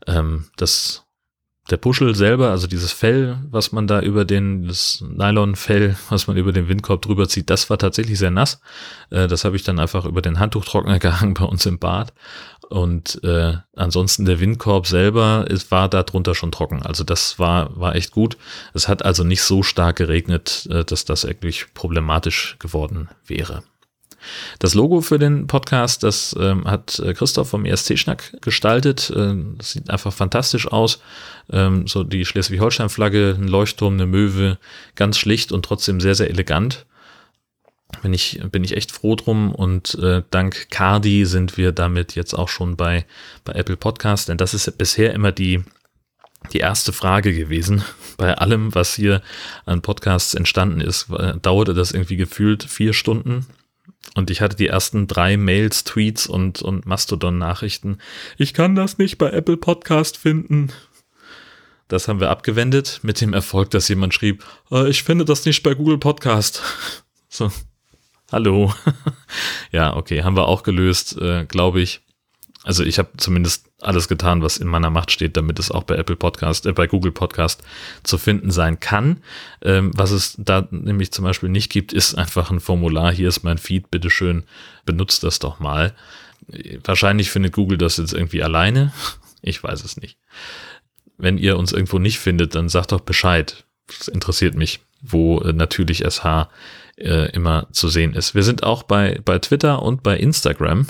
Ähm, 0.07 0.47
das 0.57 1.04
der 1.71 1.78
Puschel 1.78 2.14
selber, 2.14 2.50
also 2.50 2.66
dieses 2.66 2.92
Fell, 2.92 3.38
was 3.50 3.73
man 3.73 3.87
da 3.87 4.00
über 4.00 4.26
den, 4.26 4.68
das 4.68 5.02
Nylonfell, 5.09 5.97
was 6.11 6.26
man 6.26 6.37
über 6.37 6.52
den 6.52 6.68
Windkorb 6.68 7.02
drüber 7.02 7.26
zieht, 7.28 7.49
das 7.49 7.71
war 7.71 7.78
tatsächlich 7.78 8.18
sehr 8.18 8.30
nass. 8.30 8.61
Äh, 9.11 9.28
das 9.28 9.44
habe 9.44 9.56
ich 9.56 9.62
dann 9.62 9.78
einfach 9.78 10.04
über 10.04 10.21
den 10.21 10.38
Handtuchtrockner 10.38 10.99
gehangen 11.00 11.35
bei 11.35 11.44
uns 11.44 11.64
im 11.64 11.78
Bad. 11.78 12.12
Und 12.68 13.23
äh, 13.25 13.56
ansonsten 13.76 14.25
der 14.25 14.40
Windkorb 14.40 14.87
selber 14.87 15.47
ist, 15.49 15.71
war 15.71 15.88
da 15.88 16.02
drunter 16.02 16.35
schon 16.35 16.52
trocken. 16.52 16.83
Also 16.83 17.04
das 17.04 17.38
war, 17.38 17.78
war 17.78 17.94
echt 17.94 18.11
gut. 18.11 18.37
Es 18.73 18.88
hat 18.88 19.04
also 19.04 19.25
nicht 19.25 19.42
so 19.42 19.62
stark 19.62 19.97
geregnet, 19.97 20.66
äh, 20.71 20.85
dass 20.85 21.04
das 21.04 21.26
wirklich 21.26 21.73
problematisch 21.75 22.56
geworden 22.59 23.09
wäre. 23.26 23.62
Das 24.59 24.75
Logo 24.75 25.00
für 25.00 25.19
den 25.19 25.47
Podcast, 25.47 26.02
das 26.02 26.35
ähm, 26.38 26.64
hat 26.64 26.99
äh, 26.99 27.14
Christoph 27.14 27.49
vom 27.49 27.64
ESC-Schnack 27.64 28.40
gestaltet. 28.40 29.12
Ähm, 29.14 29.59
sieht 29.61 29.90
einfach 29.90 30.12
fantastisch 30.12 30.66
aus. 30.71 31.00
Ähm, 31.50 31.87
so 31.87 32.04
die 32.04 32.25
Schleswig-Holstein-Flagge, 32.25 33.37
ein 33.38 33.49
Leuchtturm, 33.49 33.95
eine 33.95 34.07
Möwe, 34.07 34.59
ganz 34.95 35.19
schlicht 35.19 35.52
und 35.52 35.64
trotzdem 35.64 36.00
sehr, 36.00 36.14
sehr 36.14 36.31
elegant. 36.31 36.87
Bin 38.02 38.12
ich, 38.12 38.40
bin 38.50 38.64
ich 38.64 38.76
echt 38.76 38.93
froh 38.93 39.14
drum 39.14 39.54
und 39.54 39.95
äh, 39.97 40.23
dank 40.31 40.71
Cardi 40.71 41.26
sind 41.26 41.57
wir 41.57 41.73
damit 41.73 42.14
jetzt 42.14 42.35
auch 42.35 42.49
schon 42.49 42.76
bei, 42.76 43.07
bei 43.45 43.52
Apple 43.52 43.76
Podcast, 43.76 44.28
denn 44.28 44.37
das 44.37 44.52
ist 44.52 44.76
bisher 44.78 45.12
immer 45.14 45.31
die, 45.31 45.62
die 46.52 46.59
erste 46.59 46.93
Frage 46.93 47.35
gewesen. 47.35 47.83
Bei 48.16 48.38
allem, 48.38 48.73
was 48.76 48.95
hier 48.95 49.23
an 49.66 49.83
Podcasts 49.83 50.35
entstanden 50.35 50.81
ist, 50.81 51.09
dauerte 51.43 51.75
das 51.75 51.90
irgendwie 51.90 52.16
gefühlt 52.16 52.62
vier 52.62 52.93
Stunden 52.93 53.45
und 54.14 54.30
ich 54.30 54.40
hatte 54.40 54.56
die 54.56 54.68
ersten 54.68 55.06
drei 55.06 55.37
Mails, 55.37 55.84
Tweets 55.84 56.26
und, 56.26 56.62
und 56.62 56.87
Mastodon-Nachrichten. 56.87 57.99
Ich 58.38 58.54
kann 58.54 58.75
das 58.75 58.99
nicht 58.99 59.18
bei 59.18 59.30
Apple 59.30 59.56
Podcast 59.56 60.16
finden. 60.16 60.70
Das 61.88 62.08
haben 62.08 62.20
wir 62.20 62.30
abgewendet 62.30 63.00
mit 63.02 63.20
dem 63.20 63.32
Erfolg, 63.32 63.70
dass 63.70 63.88
jemand 63.88 64.14
schrieb, 64.14 64.44
äh, 64.70 64.88
ich 64.88 65.02
finde 65.02 65.25
das 65.25 65.44
nicht 65.44 65.62
bei 65.62 65.75
Google 65.75 65.99
Podcast. 65.99 66.62
So, 67.30 67.50
hallo. 68.30 68.73
ja, 69.73 69.96
okay, 69.96 70.23
haben 70.23 70.37
wir 70.37 70.46
auch 70.46 70.62
gelöst, 70.62 71.20
äh, 71.20 71.46
glaube 71.46 71.80
ich. 71.80 72.03
Also 72.64 72.83
ich 72.83 72.99
habe 72.99 73.11
zumindest 73.18 73.71
alles 73.80 74.09
getan, 74.09 74.42
was 74.42 74.56
in 74.56 74.66
meiner 74.66 74.88
Macht 74.88 75.12
steht, 75.12 75.37
damit 75.37 75.59
es 75.59 75.71
auch 75.71 75.85
bei 75.85 75.97
Apple 75.97 76.16
Podcast, 76.16 76.64
äh, 76.66 76.73
bei 76.73 76.87
Google 76.87 77.12
Podcast 77.12 77.62
zu 78.02 78.16
finden 78.18 78.50
sein 78.50 78.80
kann. 78.80 79.23
Ähm, 79.62 79.92
was 79.94 80.11
es 80.11 80.35
da 80.38 80.66
nämlich 80.71 81.12
zum 81.12 81.25
Beispiel 81.25 81.50
nicht 81.50 81.71
gibt, 81.71 81.92
ist 81.92 82.14
einfach 82.14 82.50
ein 82.50 82.61
Formular. 82.61 83.12
Hier 83.12 83.28
ist 83.28 83.44
mein 83.44 83.59
Feed, 83.59 83.90
bitteschön, 83.90 84.44
benutzt 84.87 85.23
das 85.23 85.38
doch 85.38 85.61
mal. 85.61 85.94
Wahrscheinlich 86.85 87.30
findet 87.30 87.52
Google 87.52 87.78
das 87.78 87.99
jetzt 87.99 88.12
irgendwie 88.12 88.42
alleine. 88.42 88.92
Ich 89.42 89.62
weiß 89.62 89.85
es 89.85 89.99
nicht. 89.99 90.16
Wenn 91.18 91.37
ihr 91.37 91.59
uns 91.59 91.73
irgendwo 91.73 91.99
nicht 91.99 92.18
findet, 92.18 92.54
dann 92.54 92.71
sagt 92.71 92.92
doch 92.92 93.00
Bescheid. 93.00 93.64
Das 93.87 94.09
interessiert 94.09 94.54
mich, 94.54 94.80
wo 95.02 95.40
äh, 95.40 95.52
natürlich 95.52 96.02
SH 96.02 96.49
äh, 96.97 97.30
immer 97.33 97.68
zu 97.73 97.88
sehen 97.88 98.14
ist. 98.14 98.35
Wir 98.35 98.42
sind 98.42 98.62
auch 98.62 98.85
bei, 98.85 99.21
bei 99.23 99.38
Twitter 99.38 99.83
und 99.83 100.02
bei 100.02 100.16
Instagram. 100.16 100.87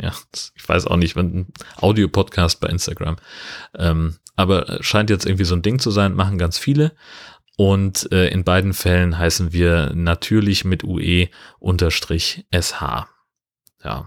Ja, 0.00 0.12
ich 0.54 0.68
weiß 0.68 0.86
auch 0.86 0.96
nicht, 0.96 1.16
wenn 1.16 1.40
ein 1.40 1.52
Audio-Podcast 1.80 2.60
bei 2.60 2.68
Instagram. 2.68 3.16
Ähm, 3.76 4.16
aber 4.36 4.78
scheint 4.82 5.10
jetzt 5.10 5.26
irgendwie 5.26 5.44
so 5.44 5.56
ein 5.56 5.62
Ding 5.62 5.80
zu 5.80 5.90
sein, 5.90 6.14
machen 6.14 6.38
ganz 6.38 6.58
viele. 6.58 6.92
Und 7.56 8.12
äh, 8.12 8.28
in 8.28 8.44
beiden 8.44 8.72
Fällen 8.72 9.18
heißen 9.18 9.52
wir 9.52 9.90
natürlich 9.92 10.64
mit 10.64 10.84
UE 10.84 11.28
unterstrich 11.58 12.46
SH. 12.52 13.08
Ja. 13.82 14.06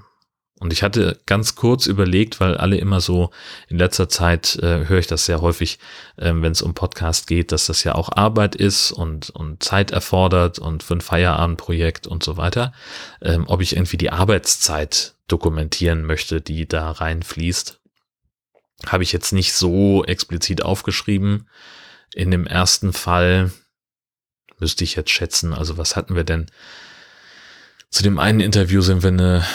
Und 0.61 0.71
ich 0.71 0.83
hatte 0.83 1.19
ganz 1.25 1.55
kurz 1.55 1.87
überlegt, 1.87 2.39
weil 2.39 2.55
alle 2.55 2.77
immer 2.77 3.01
so 3.01 3.31
in 3.67 3.77
letzter 3.77 4.07
Zeit 4.07 4.57
äh, 4.57 4.87
höre 4.87 4.99
ich 4.99 5.07
das 5.07 5.25
sehr 5.25 5.41
häufig, 5.41 5.79
äh, 6.17 6.31
wenn 6.33 6.51
es 6.51 6.61
um 6.61 6.75
Podcast 6.75 7.25
geht, 7.25 7.51
dass 7.51 7.65
das 7.65 7.83
ja 7.83 7.95
auch 7.95 8.09
Arbeit 8.15 8.55
ist 8.55 8.91
und, 8.91 9.31
und 9.31 9.63
Zeit 9.63 9.89
erfordert 9.89 10.59
und 10.59 10.83
für 10.83 10.95
ein 10.95 11.01
Feierabendprojekt 11.01 12.05
und 12.07 12.23
so 12.23 12.37
weiter, 12.37 12.73
ähm, 13.21 13.45
ob 13.47 13.61
ich 13.61 13.75
irgendwie 13.75 13.97
die 13.97 14.11
Arbeitszeit 14.11 15.15
dokumentieren 15.31 16.05
möchte, 16.05 16.41
die 16.41 16.67
da 16.67 16.91
reinfließt. 16.91 17.79
Habe 18.87 19.03
ich 19.03 19.11
jetzt 19.11 19.31
nicht 19.31 19.53
so 19.53 20.03
explizit 20.03 20.63
aufgeschrieben. 20.63 21.47
In 22.13 22.31
dem 22.31 22.47
ersten 22.47 22.93
Fall 22.93 23.51
müsste 24.59 24.83
ich 24.83 24.95
jetzt 24.95 25.11
schätzen, 25.11 25.53
also 25.53 25.77
was 25.77 25.95
hatten 25.95 26.15
wir 26.15 26.23
denn? 26.23 26.47
Zu 27.89 28.03
dem 28.03 28.19
einen 28.19 28.39
Interview 28.39 28.81
sind 28.81 29.03
wir 29.03 29.09
eine 29.09 29.45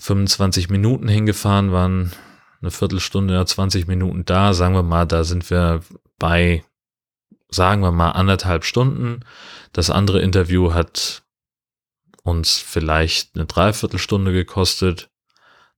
25 0.00 0.70
Minuten 0.70 1.08
hingefahren, 1.08 1.72
waren 1.72 2.12
eine 2.60 2.70
Viertelstunde 2.70 3.34
oder 3.34 3.46
20 3.46 3.86
Minuten 3.86 4.24
da. 4.24 4.54
Sagen 4.54 4.74
wir 4.74 4.82
mal, 4.82 5.06
da 5.06 5.24
sind 5.24 5.48
wir 5.50 5.80
bei, 6.18 6.64
sagen 7.48 7.82
wir 7.82 7.92
mal, 7.92 8.10
anderthalb 8.12 8.64
Stunden. 8.64 9.20
Das 9.72 9.90
andere 9.90 10.20
Interview 10.20 10.74
hat 10.74 11.22
uns 12.22 12.58
vielleicht 12.58 13.34
eine 13.34 13.46
Dreiviertelstunde 13.46 14.32
gekostet. 14.32 15.10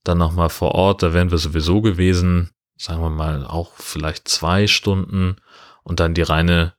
Dann 0.04 0.18
nochmal 0.18 0.50
vor 0.50 0.72
Ort, 0.74 1.02
da 1.02 1.12
wären 1.12 1.30
wir 1.30 1.38
sowieso 1.38 1.80
gewesen, 1.80 2.50
sagen 2.76 3.02
wir 3.02 3.10
mal 3.10 3.46
auch 3.46 3.74
vielleicht 3.76 4.28
zwei 4.28 4.66
Stunden 4.66 5.36
und 5.84 6.00
dann 6.00 6.14
die 6.14 6.22
reine 6.22 6.74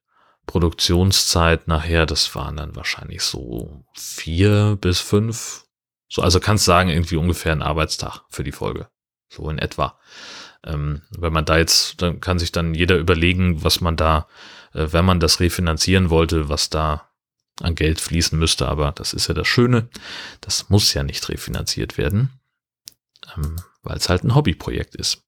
Produktionszeit 0.45 1.67
nachher, 1.67 2.05
das 2.05 2.35
waren 2.35 2.57
dann 2.57 2.75
wahrscheinlich 2.75 3.21
so 3.23 3.85
vier 3.93 4.77
bis 4.79 4.99
fünf. 4.99 5.65
So, 6.09 6.21
also 6.21 6.39
kannst 6.39 6.65
sagen, 6.65 6.89
irgendwie 6.89 7.15
ungefähr 7.15 7.53
ein 7.53 7.61
Arbeitstag 7.61 8.21
für 8.29 8.43
die 8.43 8.51
Folge. 8.51 8.89
So 9.29 9.49
in 9.49 9.57
etwa. 9.57 9.97
Ähm, 10.65 11.01
wenn 11.17 11.33
man 11.33 11.45
da 11.45 11.57
jetzt, 11.57 12.01
dann 12.01 12.19
kann 12.19 12.39
sich 12.39 12.51
dann 12.51 12.73
jeder 12.73 12.97
überlegen, 12.97 13.63
was 13.63 13.81
man 13.81 13.95
da, 13.95 14.27
äh, 14.73 14.87
wenn 14.91 15.05
man 15.05 15.19
das 15.19 15.39
refinanzieren 15.39 16.09
wollte, 16.09 16.49
was 16.49 16.69
da 16.69 17.09
an 17.61 17.75
Geld 17.75 17.99
fließen 18.01 18.37
müsste, 18.37 18.67
aber 18.67 18.91
das 18.91 19.13
ist 19.13 19.27
ja 19.27 19.33
das 19.33 19.47
Schöne, 19.47 19.89
das 20.41 20.69
muss 20.69 20.93
ja 20.93 21.03
nicht 21.03 21.27
refinanziert 21.29 21.97
werden, 21.97 22.31
ähm, 23.35 23.57
weil 23.83 23.97
es 23.97 24.09
halt 24.09 24.23
ein 24.23 24.35
Hobbyprojekt 24.35 24.95
ist. 24.95 25.23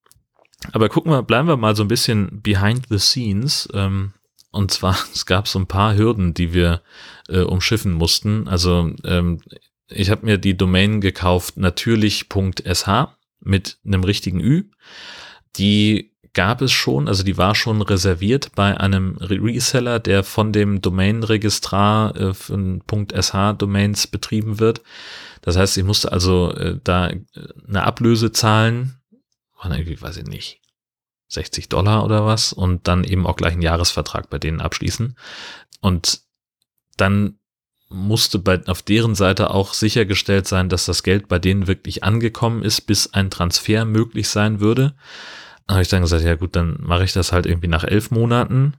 Aber 0.72 0.90
gucken 0.90 1.12
wir, 1.12 1.24
bleiben 1.24 1.48
wir 1.48 1.58
mal 1.58 1.76
so 1.76 1.84
ein 1.84 1.88
bisschen 1.88 2.42
behind 2.42 2.88
the 2.90 3.00
scenes. 3.00 3.68
Ähm, 3.74 4.14
und 4.52 4.72
zwar, 4.72 4.98
es 5.14 5.26
gab 5.26 5.48
so 5.48 5.60
ein 5.60 5.68
paar 5.68 5.96
Hürden, 5.96 6.34
die 6.34 6.54
wir 6.54 6.82
äh, 7.28 7.42
umschiffen 7.42 7.94
mussten. 7.94 8.48
Also 8.48 8.92
ähm, 9.04 9.42
ich 9.88 10.10
habe 10.10 10.26
mir 10.26 10.38
die 10.38 10.58
Domain 10.58 11.02
gekauft, 11.02 11.58
natürlich.sh 11.58 13.08
mit 13.42 13.78
einem 13.86 14.04
richtigen 14.04 14.40
Ü. 14.40 14.72
Die 15.58 16.15
gab 16.36 16.62
es 16.62 16.72
schon, 16.72 17.08
also 17.08 17.24
die 17.24 17.38
war 17.38 17.56
schon 17.56 17.82
reserviert 17.82 18.52
bei 18.54 18.80
einem 18.80 19.18
Reseller, 19.18 20.00
der 20.00 20.24
von 20.24 20.54
dem 20.54 20.82
Domain-Registrar 20.82 22.16
äh, 22.16 22.34
von 22.36 22.84
.sh-Domains 22.86 24.08
betrieben 24.08 24.60
wird. 24.60 24.82
Das 25.42 25.58
heißt, 25.58 25.78
ich 25.78 25.84
musste 25.84 26.12
also 26.12 26.52
äh, 26.54 26.80
da 26.84 27.10
äh, 27.10 27.24
eine 27.68 27.84
Ablöse 27.84 28.32
zahlen, 28.32 28.98
waren 29.58 29.72
irgendwie, 29.72 30.00
weiß 30.00 30.18
ich 30.18 30.26
nicht, 30.26 30.62
60 31.30 31.70
Dollar 31.70 32.06
oder 32.06 32.26
was 32.26 32.54
und 32.54 32.88
dann 32.88 33.04
eben 33.04 33.26
auch 33.26 33.36
gleich 33.36 33.54
einen 33.54 33.62
Jahresvertrag 33.62 34.30
bei 34.30 34.38
denen 34.38 34.62
abschließen. 34.62 35.18
Und 35.82 36.22
dann 36.98 37.40
musste 37.90 38.40
bei, 38.40 38.66
auf 38.68 38.82
deren 38.82 39.16
Seite 39.16 39.52
auch 39.52 39.74
sichergestellt 39.74 40.48
sein, 40.48 40.70
dass 40.70 40.86
das 40.86 41.04
Geld 41.04 41.28
bei 41.28 41.40
denen 41.40 41.68
wirklich 41.68 42.04
angekommen 42.04 42.64
ist, 42.64 42.82
bis 42.82 43.14
ein 43.14 43.30
Transfer 43.30 43.86
möglich 43.86 44.28
sein 44.28 44.60
würde. 44.60 44.96
Habe 45.68 45.82
ich 45.82 45.88
dann 45.88 46.02
gesagt, 46.02 46.24
ja 46.24 46.36
gut, 46.36 46.56
dann 46.56 46.78
mache 46.80 47.04
ich 47.04 47.14
das 47.14 47.32
halt 47.32 47.46
irgendwie 47.46 47.68
nach 47.68 47.84
elf 47.84 48.12
Monaten, 48.12 48.76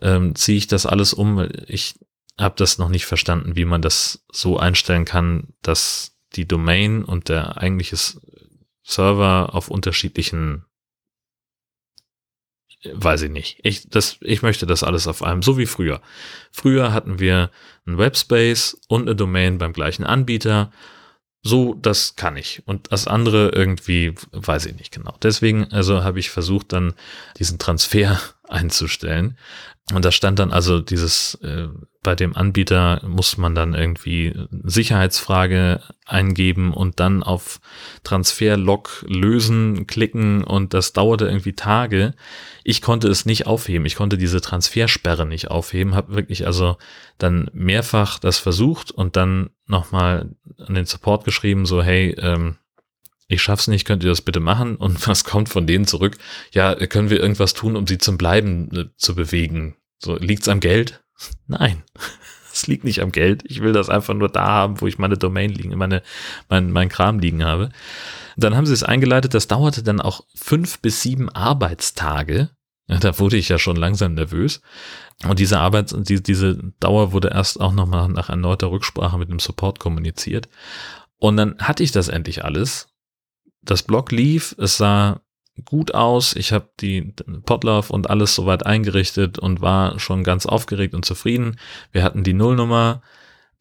ähm, 0.00 0.34
ziehe 0.34 0.58
ich 0.58 0.66
das 0.66 0.86
alles 0.86 1.12
um. 1.12 1.48
Ich 1.66 1.94
habe 2.38 2.54
das 2.56 2.78
noch 2.78 2.88
nicht 2.88 3.06
verstanden, 3.06 3.56
wie 3.56 3.64
man 3.64 3.82
das 3.82 4.24
so 4.32 4.58
einstellen 4.58 5.04
kann, 5.04 5.54
dass 5.62 6.16
die 6.34 6.46
Domain 6.46 7.04
und 7.04 7.28
der 7.28 7.58
eigentliche 7.58 7.96
Server 8.82 9.54
auf 9.54 9.68
unterschiedlichen 9.68 10.64
weiß 12.84 13.22
ich 13.22 13.30
nicht. 13.30 13.58
Ich, 13.62 13.88
das, 13.88 14.18
ich 14.20 14.42
möchte 14.42 14.66
das 14.66 14.84
alles 14.84 15.06
auf 15.06 15.22
einem, 15.22 15.42
so 15.42 15.58
wie 15.58 15.66
früher. 15.66 16.00
Früher 16.52 16.92
hatten 16.92 17.18
wir 17.18 17.50
einen 17.86 17.98
Webspace 17.98 18.80
und 18.88 19.02
eine 19.02 19.16
Domain 19.16 19.58
beim 19.58 19.72
gleichen 19.72 20.04
Anbieter. 20.04 20.70
So, 21.42 21.74
das 21.74 22.16
kann 22.16 22.36
ich. 22.36 22.62
Und 22.66 22.90
das 22.92 23.06
andere 23.06 23.50
irgendwie, 23.50 24.14
weiß 24.32 24.66
ich 24.66 24.74
nicht 24.76 24.92
genau. 24.92 25.14
Deswegen, 25.22 25.72
also 25.72 26.02
habe 26.02 26.18
ich 26.18 26.30
versucht, 26.30 26.72
dann 26.72 26.94
diesen 27.38 27.58
Transfer 27.58 28.20
einzustellen. 28.48 29.36
Und 29.94 30.04
da 30.04 30.12
stand 30.12 30.38
dann 30.38 30.52
also 30.52 30.80
dieses, 30.80 31.36
äh, 31.36 31.68
bei 32.02 32.14
dem 32.14 32.36
Anbieter 32.36 33.00
muss 33.06 33.38
man 33.38 33.54
dann 33.54 33.72
irgendwie 33.72 34.34
Sicherheitsfrage 34.50 35.80
eingeben 36.04 36.74
und 36.74 37.00
dann 37.00 37.22
auf 37.22 37.60
Transfer-Log 38.04 39.06
lösen 39.08 39.86
klicken 39.86 40.44
und 40.44 40.74
das 40.74 40.92
dauerte 40.92 41.26
irgendwie 41.26 41.54
Tage. 41.54 42.12
Ich 42.64 42.82
konnte 42.82 43.08
es 43.08 43.24
nicht 43.24 43.46
aufheben. 43.46 43.86
Ich 43.86 43.96
konnte 43.96 44.18
diese 44.18 44.42
Transfersperre 44.42 45.24
nicht 45.24 45.50
aufheben. 45.50 45.94
Habe 45.94 46.14
wirklich 46.14 46.46
also 46.46 46.76
dann 47.16 47.50
mehrfach 47.54 48.18
das 48.18 48.38
versucht 48.38 48.90
und 48.90 49.16
dann 49.16 49.50
nochmal 49.66 50.28
an 50.58 50.74
den 50.74 50.84
Support 50.84 51.24
geschrieben, 51.24 51.64
so 51.64 51.82
hey, 51.82 52.14
ähm, 52.18 52.56
ich 53.28 53.42
schaff's 53.42 53.68
nicht, 53.68 53.86
könnt 53.86 54.02
ihr 54.02 54.08
das 54.08 54.22
bitte 54.22 54.40
machen? 54.40 54.76
Und 54.76 55.06
was 55.06 55.24
kommt 55.24 55.48
von 55.48 55.66
denen 55.66 55.86
zurück? 55.86 56.18
Ja, 56.52 56.74
können 56.74 57.10
wir 57.10 57.20
irgendwas 57.20 57.54
tun, 57.54 57.76
um 57.76 57.86
sie 57.86 57.98
zum 57.98 58.18
Bleiben 58.18 58.70
äh, 58.74 58.86
zu 58.96 59.14
bewegen? 59.14 59.76
So, 59.98 60.16
liegt's 60.16 60.48
am 60.48 60.60
Geld? 60.60 61.02
Nein. 61.46 61.84
Es 62.50 62.66
liegt 62.66 62.82
nicht 62.82 63.02
am 63.02 63.12
Geld. 63.12 63.44
Ich 63.46 63.60
will 63.60 63.72
das 63.72 63.88
einfach 63.88 64.14
nur 64.14 64.30
da 64.30 64.46
haben, 64.46 64.80
wo 64.80 64.88
ich 64.88 64.98
meine 64.98 65.16
Domain 65.16 65.50
liegen, 65.50 65.78
meine, 65.78 66.02
mein, 66.48 66.72
mein 66.72 66.88
Kram 66.88 67.20
liegen 67.20 67.44
habe. 67.44 67.68
Dann 68.36 68.56
haben 68.56 68.66
sie 68.66 68.72
es 68.72 68.82
eingeleitet. 68.82 69.32
Das 69.32 69.46
dauerte 69.46 69.84
dann 69.84 70.00
auch 70.00 70.24
fünf 70.34 70.80
bis 70.80 71.02
sieben 71.02 71.28
Arbeitstage. 71.28 72.50
Ja, 72.88 72.98
da 72.98 73.16
wurde 73.20 73.36
ich 73.36 73.48
ja 73.48 73.60
schon 73.60 73.76
langsam 73.76 74.14
nervös. 74.14 74.60
Und 75.24 75.38
diese 75.38 75.60
Arbeit, 75.60 75.94
die, 76.08 76.20
diese 76.20 76.56
Dauer 76.80 77.12
wurde 77.12 77.28
erst 77.28 77.60
auch 77.60 77.72
nochmal 77.72 78.08
nach 78.08 78.28
erneuter 78.28 78.72
Rücksprache 78.72 79.18
mit 79.18 79.30
dem 79.30 79.38
Support 79.38 79.78
kommuniziert. 79.78 80.48
Und 81.18 81.36
dann 81.36 81.58
hatte 81.58 81.84
ich 81.84 81.92
das 81.92 82.08
endlich 82.08 82.44
alles 82.44 82.88
das 83.62 83.82
Blog 83.82 84.12
lief, 84.12 84.54
es 84.58 84.76
sah 84.76 85.20
gut 85.64 85.94
aus. 85.94 86.36
Ich 86.36 86.52
habe 86.52 86.70
die 86.80 87.14
Podlove 87.44 87.92
und 87.92 88.10
alles 88.10 88.34
soweit 88.34 88.64
eingerichtet 88.64 89.38
und 89.38 89.60
war 89.60 89.98
schon 89.98 90.24
ganz 90.24 90.46
aufgeregt 90.46 90.94
und 90.94 91.04
zufrieden. 91.04 91.58
Wir 91.92 92.02
hatten 92.02 92.24
die 92.24 92.34
Nullnummer 92.34 93.02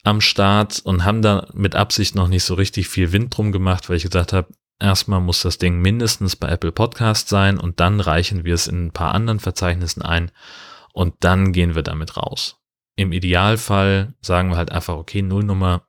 am 0.04 0.22
Start 0.22 0.80
und 0.84 1.04
haben 1.04 1.22
da 1.22 1.48
mit 1.54 1.76
Absicht 1.76 2.16
noch 2.16 2.28
nicht 2.28 2.44
so 2.44 2.54
richtig 2.54 2.88
viel 2.88 3.12
Wind 3.12 3.36
drum 3.36 3.52
gemacht, 3.52 3.90
weil 3.90 3.98
ich 3.98 4.04
gesagt 4.04 4.34
habe, 4.34 4.50
erstmal 4.80 5.20
muss 5.20 5.42
das 5.42 5.58
Ding 5.58 5.80
mindestens 5.80 6.36
bei 6.36 6.50
Apple 6.50 6.72
Podcast 6.72 7.30
sein 7.30 7.60
und 7.60 7.80
dann 7.80 8.00
reichen 8.00 8.46
wir 8.46 8.54
es 8.54 8.68
in 8.68 8.88
ein 8.88 8.92
paar 8.92 9.14
anderen 9.14 9.40
Verzeichnissen 9.40 10.02
ein 10.02 10.32
und 10.94 11.16
dann 11.22 11.52
gehen 11.52 11.76
wir 11.76 11.84
damit 11.84 12.16
raus. 12.16 12.58
Im 12.96 13.12
Idealfall 13.12 14.16
sagen 14.22 14.50
wir 14.50 14.58
halt 14.58 14.72
einfach, 14.72 14.96
okay, 14.96 15.22
Nullnummer 15.22 15.87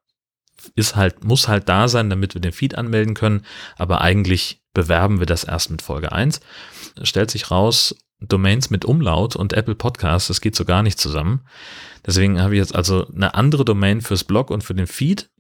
ist 0.75 0.97
halt, 0.97 1.25
muss 1.25 1.49
halt 1.49 1.68
da 1.68 1.88
sein, 1.88 2.11
damit 2.11 2.35
wir 2.35 2.40
den 2.40 2.53
Feed 2.53 2.77
anmelden 2.77 3.14
können. 3.14 3.44
Aber 3.77 4.01
eigentlich 4.01 4.62
bewerben 4.75 5.18
wir 5.18 5.27
das 5.27 5.44
erst 5.44 5.71
mit 5.71 5.83
Folge 5.83 6.12
1. 6.12 6.40
Stellt 7.03 7.31
sich 7.31 7.51
raus, 7.51 7.97
Domains 8.21 8.71
mit 8.71 8.85
Umlaut 8.85 9.37
und 9.37 9.53
Apple 9.53 9.75
Podcasts, 9.75 10.29
das 10.29 10.40
geht 10.40 10.57
so 10.57 10.64
gar 10.64 10.83
nicht 10.83 10.99
zusammen. 10.99 11.44
Deswegen 12.05 12.40
habe 12.40 12.55
ich 12.55 12.59
jetzt 12.59 12.75
also 12.75 13.07
eine 13.14 13.35
andere 13.35 13.64
Domain 13.64 14.01
fürs 14.01 14.25
Blog 14.25 14.51
und 14.51 14.64
für 14.64 14.75
den 14.75 14.87
Feed. 14.87 15.31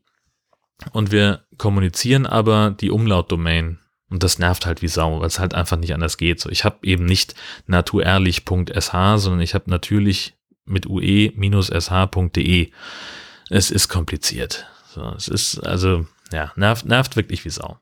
Und 0.92 1.10
wir 1.10 1.44
kommunizieren 1.56 2.26
aber 2.26 2.70
die 2.70 2.90
Umlaut-Domain. 2.90 3.80
Und 4.10 4.22
das 4.22 4.38
nervt 4.38 4.64
halt 4.64 4.80
wie 4.80 4.88
Sau, 4.88 5.20
weil 5.20 5.26
es 5.26 5.38
halt 5.40 5.54
einfach 5.54 5.76
nicht 5.76 5.92
anders 5.92 6.16
geht. 6.16 6.40
So, 6.40 6.50
ich 6.50 6.64
habe 6.64 6.78
eben 6.82 7.04
nicht 7.04 7.34
naturerlich.sh, 7.66 9.16
sondern 9.16 9.40
ich 9.40 9.54
habe 9.54 9.68
natürlich 9.70 10.36
mit 10.64 10.86
ue-sh.de. 10.86 12.70
Es 13.50 13.70
ist 13.70 13.88
kompliziert. 13.88 14.66
So, 14.98 15.14
es 15.16 15.28
ist 15.28 15.60
also, 15.60 16.06
ja, 16.32 16.52
nervt, 16.56 16.86
nervt 16.86 17.14
wirklich 17.14 17.44
wie 17.44 17.50
Sau. 17.50 17.78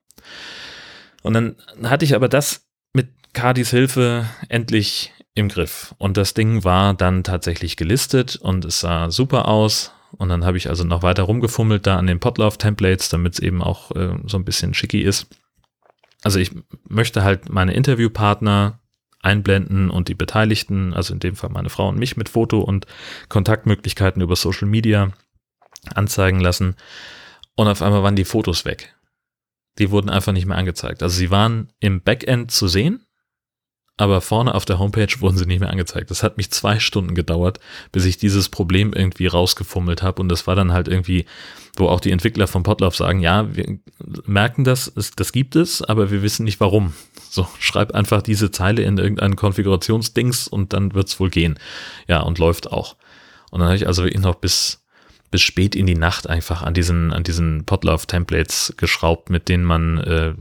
Und 1.22 1.33
dann 1.33 1.57
hatte 1.83 2.05
ich 2.05 2.14
aber 2.14 2.29
das 2.29 2.66
mit 2.92 3.09
Cardis 3.33 3.70
Hilfe 3.70 4.26
endlich 4.48 5.12
im 5.35 5.48
Griff. 5.48 5.94
Und 5.98 6.16
das 6.16 6.35
Ding 6.35 6.62
war 6.62 6.94
dann 6.94 7.24
tatsächlich 7.24 7.76
gelistet 7.76 8.37
und 8.37 8.64
es 8.64 8.81
sah 8.81 9.11
super 9.11 9.48
aus. 9.48 9.92
Und 10.12 10.29
dann 10.29 10.44
habe 10.44 10.57
ich 10.57 10.68
also 10.68 10.85
noch 10.85 11.02
weiter 11.02 11.24
rumgefummelt 11.24 11.87
da 11.87 11.96
an 11.96 12.07
den 12.07 12.20
Potlauf-Templates, 12.20 13.09
damit 13.09 13.35
es 13.35 13.38
eben 13.40 13.62
auch 13.62 13.90
äh, 13.92 14.16
so 14.26 14.37
ein 14.37 14.44
bisschen 14.44 14.74
schicky 14.74 15.00
ist. 15.00 15.26
Also 16.22 16.38
ich 16.38 16.52
möchte 16.88 17.24
halt 17.24 17.48
meine 17.48 17.74
Interviewpartner 17.74 18.81
einblenden 19.22 19.90
und 19.90 20.09
die 20.09 20.14
Beteiligten, 20.14 20.94
also 20.94 21.14
in 21.14 21.20
dem 21.20 21.35
Fall 21.35 21.50
meine 21.50 21.70
Frau 21.70 21.88
und 21.88 21.98
mich 21.98 22.16
mit 22.16 22.29
Foto 22.29 22.61
und 22.61 22.87
Kontaktmöglichkeiten 23.29 24.22
über 24.22 24.37
Social 24.37 24.68
Media 24.68 25.12
anzeigen 25.94 26.40
lassen. 26.40 26.77
Und 27.55 27.68
auf 27.68 27.83
einmal 27.83 28.03
waren 28.03 28.16
die 28.16 28.25
Fotos 28.25 28.64
weg. 28.64 28.94
Die 29.79 29.90
wurden 29.90 30.11
einfach 30.11 30.33
nicht 30.33 30.46
mehr 30.46 30.59
angezeigt. 30.59 31.03
Also 31.03 31.16
sie 31.16 31.31
waren 31.31 31.72
im 31.81 32.03
Backend 32.03 32.51
zu 32.51 32.68
sehen, 32.68 33.07
aber 33.99 34.20
vorne 34.20 34.55
auf 34.55 34.66
der 34.66 34.79
Homepage 34.79 35.09
wurden 35.20 35.38
sie 35.38 35.46
nicht 35.46 35.61
mehr 35.61 35.70
angezeigt. 35.70 36.11
Das 36.11 36.22
hat 36.22 36.37
mich 36.37 36.51
zwei 36.51 36.79
Stunden 36.79 37.14
gedauert, 37.14 37.61
bis 37.92 38.05
ich 38.05 38.18
dieses 38.18 38.49
Problem 38.49 38.92
irgendwie 38.92 39.27
rausgefummelt 39.27 40.03
habe. 40.03 40.20
Und 40.20 40.29
das 40.29 40.46
war 40.46 40.55
dann 40.55 40.72
halt 40.72 40.88
irgendwie, 40.88 41.25
wo 41.77 41.88
auch 41.88 42.01
die 42.01 42.11
Entwickler 42.11 42.46
von 42.46 42.62
Potlauf 42.62 42.94
sagen, 42.94 43.20
ja, 43.20 43.55
wir 43.55 43.79
merken 44.27 44.64
das, 44.64 44.92
das 45.16 45.33
gibt 45.33 45.57
es, 45.57 45.83
aber 45.83 46.11
wir 46.11 46.22
wissen 46.22 46.44
nicht 46.44 46.61
warum. 46.61 46.92
So, 47.29 47.46
schreib 47.59 47.92
einfach 47.92 48.22
diese 48.22 48.51
Zeile 48.51 48.83
in 48.83 48.96
irgendeinen 48.96 49.37
Konfigurationsdings 49.37 50.49
und 50.49 50.72
dann 50.72 50.94
wird's 50.94 51.20
wohl 51.20 51.29
gehen. 51.29 51.59
Ja, 52.09 52.20
und 52.22 52.38
läuft 52.38 52.72
auch. 52.72 52.96
Und 53.51 53.61
dann 53.61 53.68
habe 53.68 53.77
ich 53.77 53.87
also 53.87 54.05
wirklich 54.05 54.22
noch 54.22 54.37
bis 54.37 54.86
bis 55.30 55.42
spät 55.42 55.74
in 55.74 55.86
die 55.86 55.94
Nacht 55.94 56.28
einfach 56.28 56.62
an 56.62 56.74
diesen, 56.74 57.12
an 57.12 57.22
diesen 57.22 57.64
Podlove-Templates 57.64 58.74
geschraubt, 58.76 59.30
mit 59.30 59.48
denen 59.48 59.64
man 59.64 59.98
äh, 59.98 60.34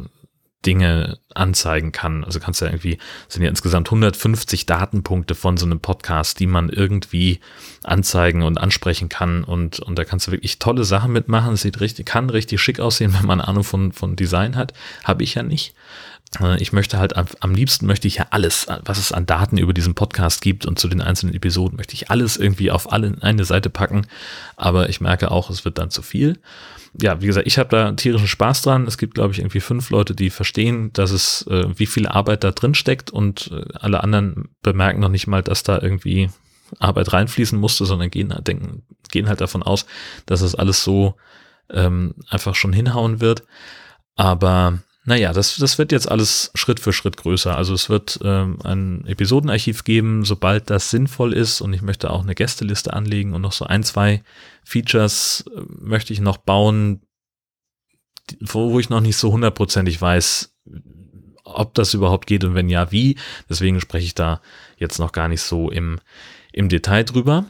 Dinge 0.66 1.20
anzeigen 1.34 1.92
kann. 1.92 2.24
Also 2.24 2.40
kannst 2.40 2.62
du 2.62 2.66
ja 2.66 2.72
irgendwie, 2.72 2.98
sind 3.28 3.44
ja 3.44 3.50
insgesamt 3.50 3.88
150 3.88 4.66
Datenpunkte 4.66 5.36
von 5.36 5.58
so 5.58 5.66
einem 5.66 5.80
Podcast, 5.80 6.40
die 6.40 6.48
man 6.48 6.70
irgendwie 6.70 7.40
anzeigen 7.84 8.42
und 8.42 8.58
ansprechen 8.58 9.10
kann. 9.10 9.44
Und, 9.44 9.80
und 9.80 10.00
da 10.00 10.06
kannst 10.06 10.28
du 10.28 10.32
wirklich 10.32 10.60
tolle 10.60 10.84
Sachen 10.84 11.12
mitmachen. 11.12 11.54
Es 11.54 11.62
sieht 11.62 11.82
richtig, 11.82 12.08
kann 12.08 12.30
richtig 12.30 12.62
schick 12.62 12.80
aussehen, 12.80 13.14
wenn 13.18 13.26
man 13.26 13.42
Ahnung 13.42 13.64
von, 13.64 13.92
von 13.92 14.16
Design 14.16 14.56
hat. 14.56 14.74
Habe 15.04 15.24
ich 15.24 15.36
ja 15.36 15.44
nicht. 15.44 15.76
Äh, 16.40 16.62
ich 16.62 16.74
möchte 16.74 16.98
halt 16.98 17.14
am 17.16 17.56
liebsten 17.56 17.86
möchte 17.86 18.08
ich 18.08 18.16
ja 18.16 18.28
alles, 18.32 18.68
was 18.84 18.98
es 18.98 19.12
an 19.12 19.26
Daten 19.26 19.58
über 19.58 19.74
diesen 19.74 19.96
Podcast 19.96 20.42
gibt 20.42 20.66
und 20.66 20.80
zu 20.80 20.88
den 20.88 21.02
einzelnen 21.02 21.36
Episoden, 21.36 21.78
möchte 21.78 21.94
ich 21.94 22.10
alles 22.10 22.38
irgendwie 22.38 22.72
auf 22.72 22.92
alle 22.92 23.16
eine 23.22 23.46
Seite 23.46 23.70
packen. 23.70 24.08
Aber 24.56 24.90
ich 24.90 25.02
merke 25.02 25.32
auch, 25.32 25.50
es 25.50 25.66
wird 25.66 25.78
dann 25.78 25.90
zu 25.90 26.02
viel. 26.02 26.40
Ja, 27.02 27.22
wie 27.22 27.28
gesagt, 27.28 27.48
ich 27.48 27.58
habe 27.58 27.70
da 27.70 27.92
tierischen 27.92 28.28
Spaß 28.28 28.62
dran. 28.62 28.88
Es 28.88 28.98
gibt, 28.98 29.16
glaube 29.16 29.34
ich, 29.34 29.40
irgendwie 29.40 29.60
fünf 29.60 29.90
Leute, 29.90 30.16
die 30.16 30.30
verstehen, 30.30 30.94
dass 30.94 31.12
es, 31.12 31.46
äh, 31.48 31.66
wie 31.78 31.88
viel 31.88 32.08
Arbeit 32.08 32.44
da 32.44 32.52
drin 32.52 32.74
steckt 32.74 33.12
und 33.12 33.52
äh, 33.52 33.66
alle 33.80 34.02
anderen 34.02 34.50
bemerken 34.62 35.02
noch 35.02 35.10
nicht 35.10 35.28
mal, 35.28 35.42
dass 35.42 35.64
da 35.64 35.82
irgendwie 35.82 36.30
Arbeit 36.80 37.14
reinfließen 37.14 37.60
musste, 37.60 37.86
sondern 37.86 38.10
gehen, 38.10 38.34
denken, 38.42 38.84
gehen 39.12 39.28
halt 39.28 39.42
davon 39.42 39.62
aus, 39.62 39.86
dass 40.26 40.42
es 40.42 40.56
alles 40.56 40.84
so 40.84 41.16
ähm, 41.70 42.16
einfach 42.30 42.56
schon 42.56 42.74
hinhauen 42.74 43.20
wird. 43.20 43.44
Aber 44.16 44.80
naja, 45.08 45.34
das, 45.34 45.56
das 45.58 45.78
wird 45.78 45.92
jetzt 45.92 46.10
alles 46.10 46.52
Schritt 46.56 46.80
für 46.80 46.92
Schritt 46.92 47.16
größer. 47.18 47.56
Also 47.56 47.76
es 47.76 47.90
wird 47.90 48.20
ähm, 48.24 48.58
ein 48.64 49.06
Episodenarchiv 49.06 49.84
geben, 49.84 50.26
sobald 50.26 50.72
das 50.72 50.90
sinnvoll 50.90 51.32
ist. 51.34 51.62
Und 51.62 51.74
ich 51.74 51.84
möchte 51.84 52.10
auch 52.10 52.24
eine 52.24 52.34
Gästeliste 52.34 52.94
anlegen 52.94 53.34
und 53.34 53.42
noch 53.42 53.52
so 53.52 53.66
ein, 53.66 53.84
zwei 53.84 54.24
Features 54.64 55.46
äh, 55.56 55.62
möchte 55.80 56.12
ich 56.12 56.22
noch 56.22 56.38
bauen, 56.38 57.02
wo, 58.40 58.72
wo 58.72 58.80
ich 58.80 58.90
noch 58.90 59.02
nicht 59.02 59.18
so 59.18 59.32
hundertprozentig 59.32 60.02
weiß, 60.02 60.56
ob 61.44 61.76
das 61.76 61.94
überhaupt 61.94 62.26
geht 62.26 62.44
und 62.44 62.56
wenn 62.56 62.70
ja, 62.70 62.92
wie. 62.92 63.18
Deswegen 63.48 63.80
spreche 63.80 64.08
ich 64.08 64.16
da 64.16 64.42
jetzt 64.78 64.98
noch 64.98 65.12
gar 65.12 65.28
nicht 65.28 65.42
so 65.42 65.70
im, 65.70 66.00
im 66.52 66.68
Detail 66.68 67.04
drüber. 67.04 67.46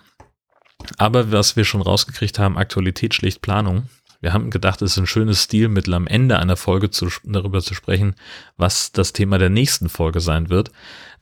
Aber 0.97 1.31
was 1.31 1.55
wir 1.55 1.63
schon 1.63 1.81
rausgekriegt 1.81 2.37
haben, 2.37 2.57
Aktualität 2.57 3.13
schlicht 3.13 3.41
Planung. 3.41 3.87
Wir 4.21 4.34
haben 4.34 4.49
gedacht, 4.49 4.82
es 4.82 4.91
ist 4.91 4.97
ein 4.97 5.08
schönes 5.08 5.43
Stilmittel, 5.43 5.93
am 5.93 6.08
Ende 6.08 6.39
einer 6.39 6.58
Folge 6.58 6.89
zu, 6.89 7.10
darüber 7.23 7.62
zu 7.62 7.73
sprechen, 7.73 8.15
was 8.58 8.91
das 8.91 9.13
Thema 9.13 9.38
der 9.38 9.49
nächsten 9.49 9.89
Folge 9.89 10.19
sein 10.19 10.49
wird. 10.49 10.71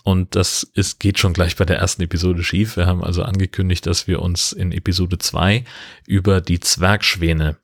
Und 0.04 0.36
das 0.36 0.64
ist, 0.64 1.00
geht 1.00 1.18
schon 1.18 1.34
gleich 1.34 1.56
bei 1.56 1.66
der 1.66 1.78
ersten 1.78 2.02
Episode 2.02 2.44
schief. 2.44 2.76
Wir 2.76 2.88
haben 2.88 3.04
also 3.04 3.24
angekündigt, 3.24 3.88
dass 3.88 4.08
wir 4.08 4.22
uns 4.22 4.52
in 4.52 4.72
Episode 4.72 5.18
zwei 5.18 5.64
über 6.06 6.42
die 6.42 6.60
Zwergschwäne 6.60 7.56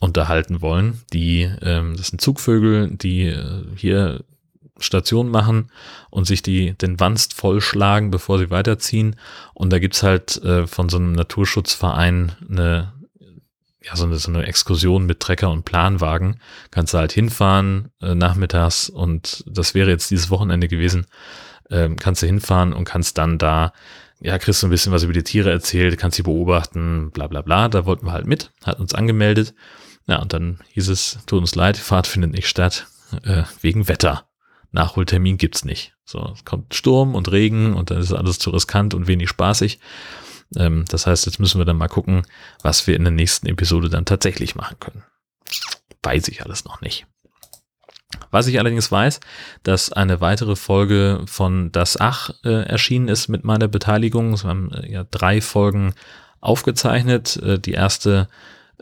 unterhalten 0.00 0.60
wollen. 0.60 1.00
Die, 1.12 1.50
ähm, 1.62 1.96
das 1.96 2.08
sind 2.08 2.20
Zugvögel, 2.20 2.90
die 2.90 3.28
äh, 3.28 3.64
hier 3.76 4.24
Station 4.78 5.30
machen 5.30 5.70
und 6.10 6.26
sich 6.26 6.42
die, 6.42 6.74
den 6.74 7.00
Wanst 7.00 7.34
vollschlagen, 7.34 8.10
bevor 8.10 8.38
sie 8.38 8.50
weiterziehen. 8.50 9.16
Und 9.54 9.72
da 9.72 9.78
gibt's 9.78 10.02
halt 10.02 10.42
äh, 10.42 10.66
von 10.66 10.88
so 10.88 10.98
einem 10.98 11.12
Naturschutzverein 11.12 12.32
eine, 12.48 12.92
ja, 13.86 13.94
so 13.96 14.04
eine, 14.04 14.16
so 14.16 14.30
eine 14.30 14.44
Exkursion 14.46 15.06
mit 15.06 15.20
Trecker 15.20 15.50
und 15.50 15.64
Planwagen. 15.64 16.40
Kannst 16.70 16.92
du 16.92 16.98
halt 16.98 17.12
hinfahren 17.12 17.90
äh, 18.02 18.14
nachmittags 18.14 18.88
und 18.88 19.44
das 19.46 19.74
wäre 19.74 19.90
jetzt 19.90 20.10
dieses 20.10 20.30
Wochenende 20.30 20.66
gewesen. 20.66 21.06
Ähm, 21.70 21.96
kannst 21.96 22.22
du 22.22 22.26
hinfahren 22.26 22.72
und 22.72 22.84
kannst 22.84 23.16
dann 23.18 23.38
da, 23.38 23.72
ja, 24.20 24.38
kriegst 24.38 24.62
du 24.62 24.66
ein 24.66 24.70
bisschen 24.70 24.92
was 24.92 25.04
über 25.04 25.12
die 25.12 25.22
Tiere 25.22 25.50
erzählt, 25.50 25.98
kannst 25.98 26.16
sie 26.16 26.22
beobachten, 26.22 27.10
bla 27.12 27.28
bla 27.28 27.42
bla. 27.42 27.68
Da 27.68 27.86
wollten 27.86 28.06
wir 28.06 28.12
halt 28.12 28.26
mit, 28.26 28.50
hat 28.64 28.80
uns 28.80 28.94
angemeldet. 28.94 29.54
Ja, 30.08 30.20
und 30.20 30.32
dann 30.32 30.58
hieß 30.70 30.88
es, 30.88 31.18
tut 31.26 31.40
uns 31.40 31.54
leid, 31.54 31.76
die 31.76 31.80
Fahrt 31.80 32.06
findet 32.06 32.32
nicht 32.32 32.48
statt, 32.48 32.86
äh, 33.22 33.44
wegen 33.60 33.88
Wetter. 33.88 34.28
Nachholtermin 34.72 35.38
gibt's 35.38 35.64
nicht. 35.64 35.94
So, 36.04 36.32
es 36.34 36.44
kommt 36.44 36.74
Sturm 36.74 37.14
und 37.14 37.30
Regen 37.30 37.74
und 37.74 37.90
dann 37.90 37.98
ist 37.98 38.12
alles 38.12 38.38
zu 38.38 38.50
riskant 38.50 38.94
und 38.94 39.06
wenig 39.06 39.28
spaßig. 39.28 39.80
Ähm, 40.54 40.84
das 40.88 41.06
heißt, 41.06 41.26
jetzt 41.26 41.40
müssen 41.40 41.58
wir 41.60 41.64
dann 41.64 41.78
mal 41.78 41.88
gucken, 41.88 42.22
was 42.62 42.86
wir 42.86 42.96
in 42.96 43.04
der 43.04 43.12
nächsten 43.12 43.46
Episode 43.46 43.88
dann 43.88 44.04
tatsächlich 44.04 44.54
machen 44.54 44.76
können. 44.78 45.02
Weiß 46.02 46.28
ich 46.28 46.44
alles 46.44 46.64
noch 46.64 46.80
nicht. 46.80 47.06
Was 48.30 48.46
ich 48.46 48.58
allerdings 48.58 48.92
weiß, 48.92 49.20
dass 49.62 49.92
eine 49.92 50.20
weitere 50.20 50.56
Folge 50.56 51.22
von 51.26 51.72
Das 51.72 52.00
Ach 52.00 52.30
äh, 52.44 52.64
erschienen 52.64 53.08
ist 53.08 53.28
mit 53.28 53.44
meiner 53.44 53.68
Beteiligung. 53.68 54.40
Wir 54.42 54.48
haben 54.48 54.72
äh, 54.72 54.90
ja 54.90 55.04
drei 55.04 55.40
Folgen 55.40 55.94
aufgezeichnet. 56.40 57.36
Äh, 57.38 57.58
die 57.58 57.72
erste 57.72 58.28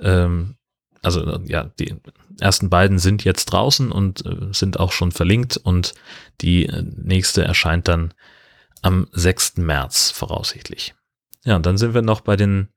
ähm, 0.00 0.56
also 1.04 1.38
ja, 1.44 1.64
die 1.78 1.94
ersten 2.40 2.70
beiden 2.70 2.98
sind 2.98 3.24
jetzt 3.24 3.46
draußen 3.46 3.92
und 3.92 4.24
äh, 4.26 4.52
sind 4.52 4.80
auch 4.80 4.92
schon 4.92 5.12
verlinkt 5.12 5.56
und 5.56 5.94
die 6.40 6.66
äh, 6.66 6.82
nächste 6.82 7.44
erscheint 7.44 7.88
dann 7.88 8.14
am 8.82 9.06
6. 9.12 9.58
März 9.58 10.10
voraussichtlich. 10.10 10.94
Ja, 11.44 11.56
und 11.56 11.66
dann 11.66 11.78
sind 11.78 11.94
wir 11.94 12.02
noch 12.02 12.20
bei 12.20 12.36
den 12.36 12.68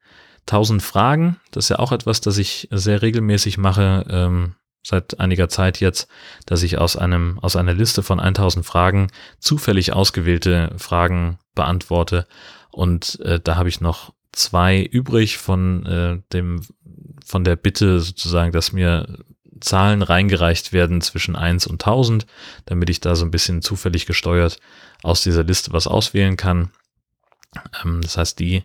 1000 0.42 0.82
Fragen. 0.82 1.38
Das 1.52 1.66
ist 1.66 1.70
ja 1.70 1.80
auch 1.80 1.92
etwas, 1.92 2.22
das 2.22 2.38
ich 2.38 2.68
sehr 2.72 3.02
regelmäßig 3.02 3.58
mache, 3.58 4.06
ähm, 4.10 4.56
seit 4.84 5.20
einiger 5.20 5.50
Zeit 5.50 5.80
jetzt, 5.80 6.08
dass 6.46 6.64
ich 6.64 6.78
aus 6.78 6.96
einem, 6.96 7.40
aus 7.40 7.56
einer 7.56 7.74
Liste 7.74 8.04
von 8.04 8.20
1000 8.20 8.66
Fragen 8.66 9.08
zufällig 9.40 9.94
ausgewählte 9.94 10.74
Fragen 10.78 11.40
beantworte. 11.56 12.28
Und 12.72 13.20
äh, 13.22 13.40
da 13.40 13.56
habe 13.56 13.70
ich 13.70 13.82
noch 13.82 14.14
zwei 14.32 14.82
übrig 14.82 15.38
von 15.38 15.86
äh, 15.86 16.20
dem 16.32 16.62
von 17.26 17.44
der 17.44 17.58
Bitte 17.58 18.00
sozusagen, 18.00 18.54
dass 18.54 18.72
mir 18.72 19.18
Zahlen 19.60 20.02
reingereicht 20.02 20.72
werden 20.72 21.02
zwischen 21.02 21.36
1 21.36 21.68
und 21.68 21.84
1000, 21.84 22.26
damit 22.66 22.90
ich 22.90 23.02
da 23.02 23.16
so 23.16 23.26
ein 23.26 23.32
bisschen 23.32 23.62
zufällig 23.62 24.06
gesteuert 24.06 24.60
aus 25.04 25.24
dieser 25.24 25.44
Liste 25.44 25.74
was 25.74 25.88
auswählen 25.88 26.38
kann. 26.38 26.72
Ähm, 27.84 28.02
das 28.02 28.18
heißt, 28.18 28.40
die, 28.40 28.64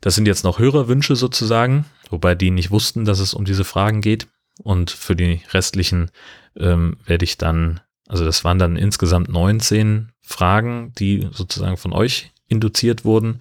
das 0.00 0.14
sind 0.14 0.26
jetzt 0.26 0.44
noch 0.44 0.58
Hörerwünsche 0.58 1.16
sozusagen, 1.16 1.84
wobei 2.10 2.34
die 2.34 2.50
nicht 2.50 2.70
wussten, 2.70 3.04
dass 3.04 3.20
es 3.20 3.34
um 3.34 3.44
diese 3.44 3.64
Fragen 3.64 4.00
geht. 4.00 4.26
Und 4.62 4.90
für 4.90 5.16
die 5.16 5.40
restlichen 5.52 6.10
ähm, 6.56 6.96
werde 7.06 7.24
ich 7.24 7.38
dann, 7.38 7.80
also 8.08 8.24
das 8.24 8.44
waren 8.44 8.58
dann 8.58 8.76
insgesamt 8.76 9.28
19 9.28 10.12
Fragen, 10.20 10.92
die 10.98 11.28
sozusagen 11.32 11.76
von 11.76 11.92
euch 11.92 12.32
induziert 12.46 13.04
wurden. 13.04 13.40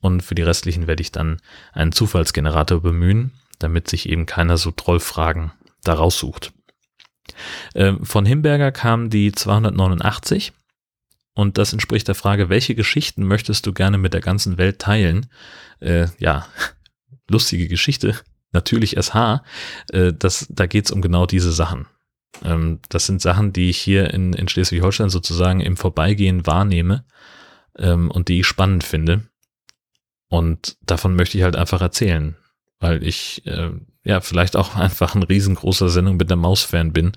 Und 0.00 0.22
für 0.22 0.34
die 0.34 0.42
restlichen 0.42 0.86
werde 0.86 1.00
ich 1.00 1.10
dann 1.10 1.40
einen 1.72 1.92
Zufallsgenerator 1.92 2.80
bemühen, 2.80 3.32
damit 3.58 3.88
sich 3.88 4.08
eben 4.08 4.26
keiner 4.26 4.58
so 4.58 4.70
Trollfragen 4.70 5.52
da 5.82 5.94
raussucht. 5.94 6.52
Ähm, 7.74 8.04
von 8.04 8.26
Himberger 8.26 8.72
kam 8.72 9.10
die 9.10 9.32
289 9.32 10.52
und 11.38 11.56
das 11.56 11.72
entspricht 11.72 12.08
der 12.08 12.16
Frage, 12.16 12.48
welche 12.48 12.74
Geschichten 12.74 13.22
möchtest 13.22 13.64
du 13.64 13.72
gerne 13.72 13.96
mit 13.96 14.12
der 14.12 14.20
ganzen 14.20 14.58
Welt 14.58 14.80
teilen? 14.80 15.26
Äh, 15.78 16.08
ja, 16.18 16.48
lustige 17.30 17.68
Geschichte, 17.68 18.16
natürlich 18.50 18.96
SH, 19.00 19.44
äh, 19.92 20.12
das, 20.12 20.48
da 20.50 20.66
geht's 20.66 20.90
um 20.90 21.00
genau 21.00 21.26
diese 21.26 21.52
Sachen. 21.52 21.86
Ähm, 22.44 22.80
das 22.88 23.06
sind 23.06 23.22
Sachen, 23.22 23.52
die 23.52 23.70
ich 23.70 23.78
hier 23.78 24.12
in, 24.12 24.32
in 24.32 24.48
Schleswig-Holstein 24.48 25.10
sozusagen 25.10 25.60
im 25.60 25.76
Vorbeigehen 25.76 26.44
wahrnehme 26.44 27.04
ähm, 27.78 28.10
und 28.10 28.26
die 28.26 28.40
ich 28.40 28.46
spannend 28.48 28.82
finde. 28.82 29.22
Und 30.28 30.76
davon 30.82 31.14
möchte 31.14 31.38
ich 31.38 31.44
halt 31.44 31.54
einfach 31.54 31.80
erzählen 31.80 32.36
weil 32.80 33.02
ich 33.02 33.44
äh, 33.46 33.70
ja 34.04 34.20
vielleicht 34.20 34.56
auch 34.56 34.74
einfach 34.76 35.14
ein 35.14 35.22
riesengroßer 35.22 35.88
Sendung 35.88 36.16
mit 36.16 36.30
der 36.30 36.36
Maus-Fan 36.36 36.92
bin 36.92 37.12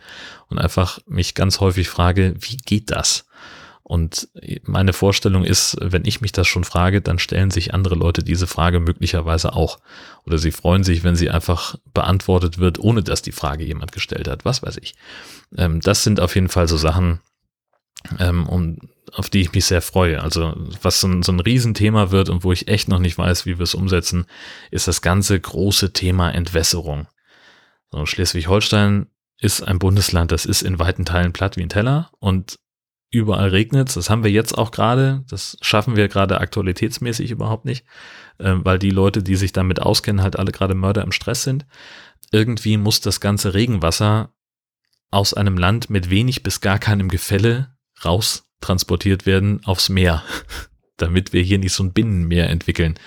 und 0.47 0.59
einfach 0.59 0.99
mich 1.05 1.35
ganz 1.35 1.59
häufig 1.59 1.89
frage, 1.89 2.35
wie 2.39 2.57
geht 2.57 2.91
das? 2.91 3.25
Und 3.83 4.29
meine 4.63 4.93
Vorstellung 4.93 5.43
ist, 5.43 5.75
wenn 5.81 6.05
ich 6.05 6.21
mich 6.21 6.31
das 6.31 6.47
schon 6.47 6.63
frage, 6.63 7.01
dann 7.01 7.19
stellen 7.19 7.51
sich 7.51 7.73
andere 7.73 7.95
Leute 7.95 8.23
diese 8.23 8.47
Frage 8.47 8.79
möglicherweise 8.79 9.53
auch. 9.53 9.79
Oder 10.25 10.37
sie 10.37 10.51
freuen 10.51 10.83
sich, 10.83 11.03
wenn 11.03 11.15
sie 11.15 11.29
einfach 11.29 11.75
beantwortet 11.93 12.57
wird, 12.57 12.79
ohne 12.79 13.03
dass 13.03 13.21
die 13.21 13.31
Frage 13.31 13.65
jemand 13.65 13.91
gestellt 13.91 14.27
hat. 14.27 14.45
Was 14.45 14.63
weiß 14.63 14.77
ich. 14.81 14.95
Ähm, 15.57 15.81
das 15.81 16.03
sind 16.03 16.19
auf 16.19 16.35
jeden 16.35 16.49
Fall 16.49 16.67
so 16.67 16.77
Sachen, 16.77 17.19
ähm, 18.19 18.47
um, 18.47 18.77
auf 19.13 19.29
die 19.29 19.41
ich 19.41 19.53
mich 19.53 19.65
sehr 19.65 19.81
freue. 19.81 20.21
Also 20.21 20.53
was 20.81 21.01
so 21.01 21.07
ein, 21.07 21.23
so 21.23 21.31
ein 21.31 21.39
Riesenthema 21.39 22.11
wird 22.11 22.29
und 22.29 22.43
wo 22.43 22.51
ich 22.51 22.67
echt 22.67 22.87
noch 22.87 22.99
nicht 22.99 23.17
weiß, 23.17 23.45
wie 23.45 23.57
wir 23.57 23.63
es 23.63 23.75
umsetzen, 23.75 24.25
ist 24.69 24.87
das 24.87 25.01
ganze 25.01 25.39
große 25.39 25.91
Thema 25.91 26.31
Entwässerung. 26.31 27.07
So, 27.91 28.05
Schleswig-Holstein 28.05 29.07
ist 29.37 29.63
ein 29.63 29.79
Bundesland, 29.79 30.31
das 30.31 30.45
ist 30.45 30.61
in 30.61 30.79
weiten 30.79 31.03
Teilen 31.03 31.33
platt 31.33 31.57
wie 31.57 31.63
ein 31.63 31.69
Teller 31.69 32.11
und 32.19 32.59
überall 33.11 33.49
regnet 33.49 33.95
Das 33.95 34.09
haben 34.09 34.23
wir 34.23 34.31
jetzt 34.31 34.57
auch 34.57 34.71
gerade. 34.71 35.23
Das 35.29 35.57
schaffen 35.61 35.95
wir 35.95 36.07
gerade 36.07 36.39
aktualitätsmäßig 36.39 37.31
überhaupt 37.31 37.65
nicht, 37.65 37.85
äh, 38.39 38.53
weil 38.55 38.79
die 38.79 38.89
Leute, 38.89 39.21
die 39.21 39.35
sich 39.35 39.53
damit 39.53 39.81
auskennen, 39.81 40.23
halt 40.23 40.39
alle 40.39 40.51
gerade 40.51 40.75
Mörder 40.75 41.03
im 41.03 41.11
Stress 41.11 41.43
sind. 41.43 41.65
Irgendwie 42.31 42.77
muss 42.77 43.01
das 43.01 43.19
ganze 43.19 43.53
Regenwasser 43.53 44.33
aus 45.11 45.33
einem 45.33 45.57
Land 45.57 45.89
mit 45.89 46.09
wenig 46.09 46.41
bis 46.41 46.61
gar 46.61 46.79
keinem 46.79 47.09
Gefälle 47.09 47.75
raus 48.03 48.47
transportiert 48.61 49.25
werden 49.25 49.61
aufs 49.65 49.89
Meer, 49.89 50.23
damit 50.97 51.33
wir 51.33 51.41
hier 51.41 51.59
nicht 51.59 51.73
so 51.73 51.83
ein 51.83 51.93
Binnenmeer 51.93 52.49
entwickeln. 52.49 52.97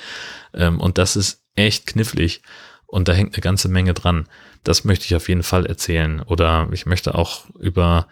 Ähm, 0.52 0.80
und 0.80 0.98
das 0.98 1.16
ist 1.16 1.42
echt 1.54 1.86
knifflig 1.86 2.42
und 2.86 3.08
da 3.08 3.12
hängt 3.12 3.34
eine 3.34 3.40
ganze 3.40 3.68
Menge 3.68 3.94
dran. 3.94 4.28
Das 4.62 4.84
möchte 4.84 5.06
ich 5.06 5.14
auf 5.14 5.28
jeden 5.28 5.42
Fall 5.42 5.66
erzählen. 5.66 6.20
Oder 6.20 6.68
ich 6.72 6.86
möchte 6.86 7.14
auch 7.14 7.48
über, 7.58 8.06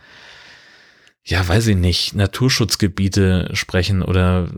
ja, 1.25 1.47
weiß 1.47 1.69
ich 1.69 1.77
nicht, 1.77 2.15
Naturschutzgebiete 2.15 3.51
sprechen 3.55 4.03
oder 4.03 4.49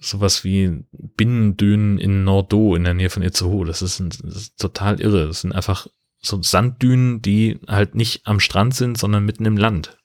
sowas 0.00 0.44
wie 0.44 0.84
Binnendünen 0.92 1.98
in 1.98 2.24
Nordo 2.24 2.76
in 2.76 2.84
der 2.84 2.94
Nähe 2.94 3.10
von 3.10 3.22
Itzehoe. 3.22 3.64
Das 3.64 3.82
ist, 3.82 3.98
ein, 3.98 4.10
das 4.10 4.36
ist 4.36 4.60
total 4.60 5.00
irre. 5.00 5.26
Das 5.26 5.40
sind 5.40 5.52
einfach 5.52 5.88
so 6.20 6.40
Sanddünen, 6.42 7.22
die 7.22 7.60
halt 7.66 7.94
nicht 7.94 8.26
am 8.26 8.40
Strand 8.40 8.74
sind, 8.74 8.98
sondern 8.98 9.24
mitten 9.24 9.44
im 9.46 9.56
Land. 9.56 9.98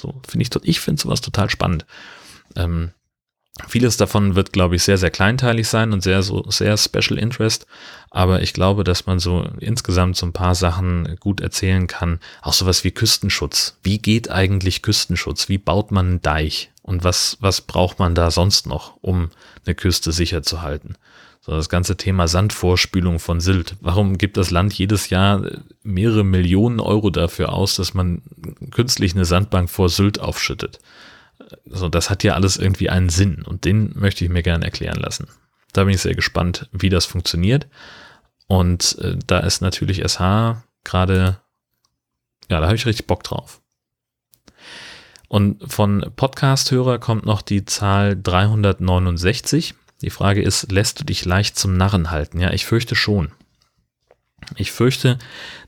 So 0.00 0.20
finde 0.26 0.44
ich, 0.44 0.68
ich 0.68 0.80
finde 0.80 1.02
sowas 1.02 1.20
total 1.20 1.50
spannend. 1.50 1.86
Ähm, 2.54 2.92
vieles 3.68 3.96
davon 3.96 4.34
wird, 4.34 4.52
glaube 4.52 4.76
ich, 4.76 4.82
sehr, 4.82 4.98
sehr 4.98 5.10
kleinteilig 5.10 5.68
sein 5.68 5.92
und 5.92 6.02
sehr, 6.02 6.22
so, 6.22 6.44
sehr 6.48 6.76
Special 6.76 7.18
Interest. 7.18 7.66
Aber 8.10 8.42
ich 8.42 8.52
glaube, 8.52 8.84
dass 8.84 9.06
man 9.06 9.18
so 9.18 9.48
insgesamt 9.60 10.16
so 10.16 10.26
ein 10.26 10.32
paar 10.32 10.54
Sachen 10.54 11.16
gut 11.20 11.40
erzählen 11.40 11.86
kann. 11.86 12.20
Auch 12.42 12.52
sowas 12.52 12.84
wie 12.84 12.90
Küstenschutz. 12.90 13.78
Wie 13.82 13.98
geht 13.98 14.30
eigentlich 14.30 14.82
Küstenschutz? 14.82 15.48
Wie 15.48 15.58
baut 15.58 15.90
man 15.90 16.06
einen 16.06 16.22
Deich? 16.22 16.70
Und 16.82 17.02
was, 17.02 17.38
was 17.40 17.62
braucht 17.62 17.98
man 17.98 18.14
da 18.14 18.30
sonst 18.30 18.66
noch, 18.66 18.96
um 19.00 19.30
eine 19.64 19.74
Küste 19.74 20.12
sicher 20.12 20.42
zu 20.42 20.62
halten? 20.62 20.94
So 21.40 21.52
das 21.52 21.68
ganze 21.68 21.96
Thema 21.96 22.28
Sandvorspülung 22.28 23.18
von 23.18 23.40
Sylt. 23.40 23.76
Warum 23.80 24.18
gibt 24.18 24.36
das 24.36 24.50
Land 24.50 24.74
jedes 24.74 25.10
Jahr 25.10 25.42
mehrere 25.82 26.24
Millionen 26.24 26.80
Euro 26.80 27.10
dafür 27.10 27.52
aus, 27.52 27.76
dass 27.76 27.94
man 27.94 28.22
künstlich 28.70 29.14
eine 29.14 29.24
Sandbank 29.24 29.70
vor 29.70 29.88
Sylt 29.88 30.20
aufschüttet? 30.20 30.80
So, 31.64 31.88
das 31.88 32.10
hat 32.10 32.24
ja 32.24 32.34
alles 32.34 32.56
irgendwie 32.56 32.90
einen 32.90 33.08
Sinn 33.08 33.42
und 33.42 33.64
den 33.64 33.92
möchte 33.94 34.24
ich 34.24 34.30
mir 34.30 34.42
gerne 34.42 34.64
erklären 34.64 34.98
lassen. 34.98 35.28
Da 35.72 35.84
bin 35.84 35.94
ich 35.94 36.00
sehr 36.00 36.14
gespannt, 36.14 36.68
wie 36.72 36.88
das 36.88 37.04
funktioniert. 37.04 37.66
Und 38.46 38.98
äh, 39.00 39.16
da 39.26 39.40
ist 39.40 39.60
natürlich 39.60 40.02
SH 40.02 40.62
gerade, 40.84 41.40
ja, 42.48 42.60
da 42.60 42.66
habe 42.66 42.76
ich 42.76 42.86
richtig 42.86 43.06
Bock 43.06 43.22
drauf. 43.24 43.60
Und 45.28 45.70
von 45.70 46.12
Podcast-Hörer 46.14 46.98
kommt 46.98 47.26
noch 47.26 47.42
die 47.42 47.64
Zahl 47.64 48.16
369. 48.20 49.74
Die 50.02 50.10
Frage 50.10 50.42
ist, 50.42 50.70
lässt 50.70 51.00
du 51.00 51.04
dich 51.04 51.24
leicht 51.24 51.58
zum 51.58 51.76
Narren 51.76 52.10
halten? 52.10 52.38
Ja, 52.38 52.52
ich 52.52 52.64
fürchte 52.64 52.94
schon. 52.94 53.32
Ich 54.54 54.70
fürchte, 54.70 55.18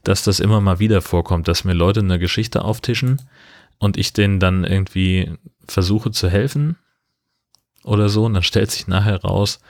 dass 0.04 0.22
das 0.22 0.38
immer 0.38 0.60
mal 0.60 0.78
wieder 0.78 1.02
vorkommt, 1.02 1.48
dass 1.48 1.64
mir 1.64 1.72
Leute 1.72 2.00
eine 2.00 2.18
Geschichte 2.18 2.64
auftischen 2.64 3.20
und 3.78 3.96
ich 3.96 4.12
denen 4.12 4.40
dann 4.40 4.64
irgendwie 4.64 5.32
versuche 5.66 6.10
zu 6.10 6.28
helfen 6.28 6.76
oder 7.84 8.08
so 8.08 8.24
und 8.24 8.34
dann 8.34 8.42
stellt 8.42 8.70
sich 8.70 8.86
nachher 8.86 9.20
raus, 9.22 9.60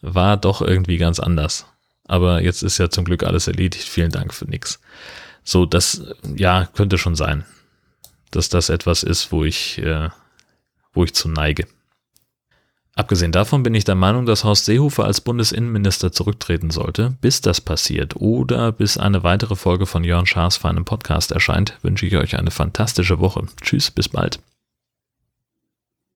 war 0.00 0.36
doch 0.36 0.62
irgendwie 0.62 0.98
ganz 0.98 1.20
anders. 1.20 1.66
Aber 2.04 2.42
jetzt 2.42 2.62
ist 2.62 2.78
ja 2.78 2.90
zum 2.90 3.04
Glück 3.04 3.22
alles 3.22 3.46
erledigt. 3.46 3.88
Vielen 3.88 4.10
Dank 4.10 4.34
für 4.34 4.46
nix. 4.46 4.80
So, 5.44 5.66
das, 5.66 6.02
ja, 6.36 6.66
könnte 6.66 6.98
schon 6.98 7.14
sein, 7.14 7.44
dass 8.30 8.48
das 8.48 8.68
etwas 8.68 9.02
ist, 9.02 9.32
wo 9.32 9.44
ich, 9.44 9.78
äh, 9.78 10.08
wo 10.92 11.04
ich 11.04 11.14
zu 11.14 11.28
neige. 11.28 11.66
Abgesehen 12.94 13.32
davon 13.32 13.62
bin 13.62 13.74
ich 13.74 13.84
der 13.84 13.94
Meinung, 13.94 14.26
dass 14.26 14.44
Horst 14.44 14.66
Seehofer 14.66 15.04
als 15.04 15.22
Bundesinnenminister 15.22 16.12
zurücktreten 16.12 16.70
sollte. 16.70 17.14
Bis 17.22 17.40
das 17.40 17.60
passiert 17.60 18.16
oder 18.16 18.70
bis 18.70 18.98
eine 18.98 19.22
weitere 19.22 19.56
Folge 19.56 19.86
von 19.86 20.04
Jörn 20.04 20.26
Schaas 20.26 20.58
für 20.58 20.68
einen 20.68 20.84
Podcast 20.84 21.32
erscheint, 21.32 21.78
wünsche 21.82 22.04
ich 22.04 22.16
euch 22.16 22.36
eine 22.38 22.50
fantastische 22.50 23.18
Woche. 23.18 23.46
Tschüss, 23.62 23.90
bis 23.90 24.10
bald. 24.10 24.40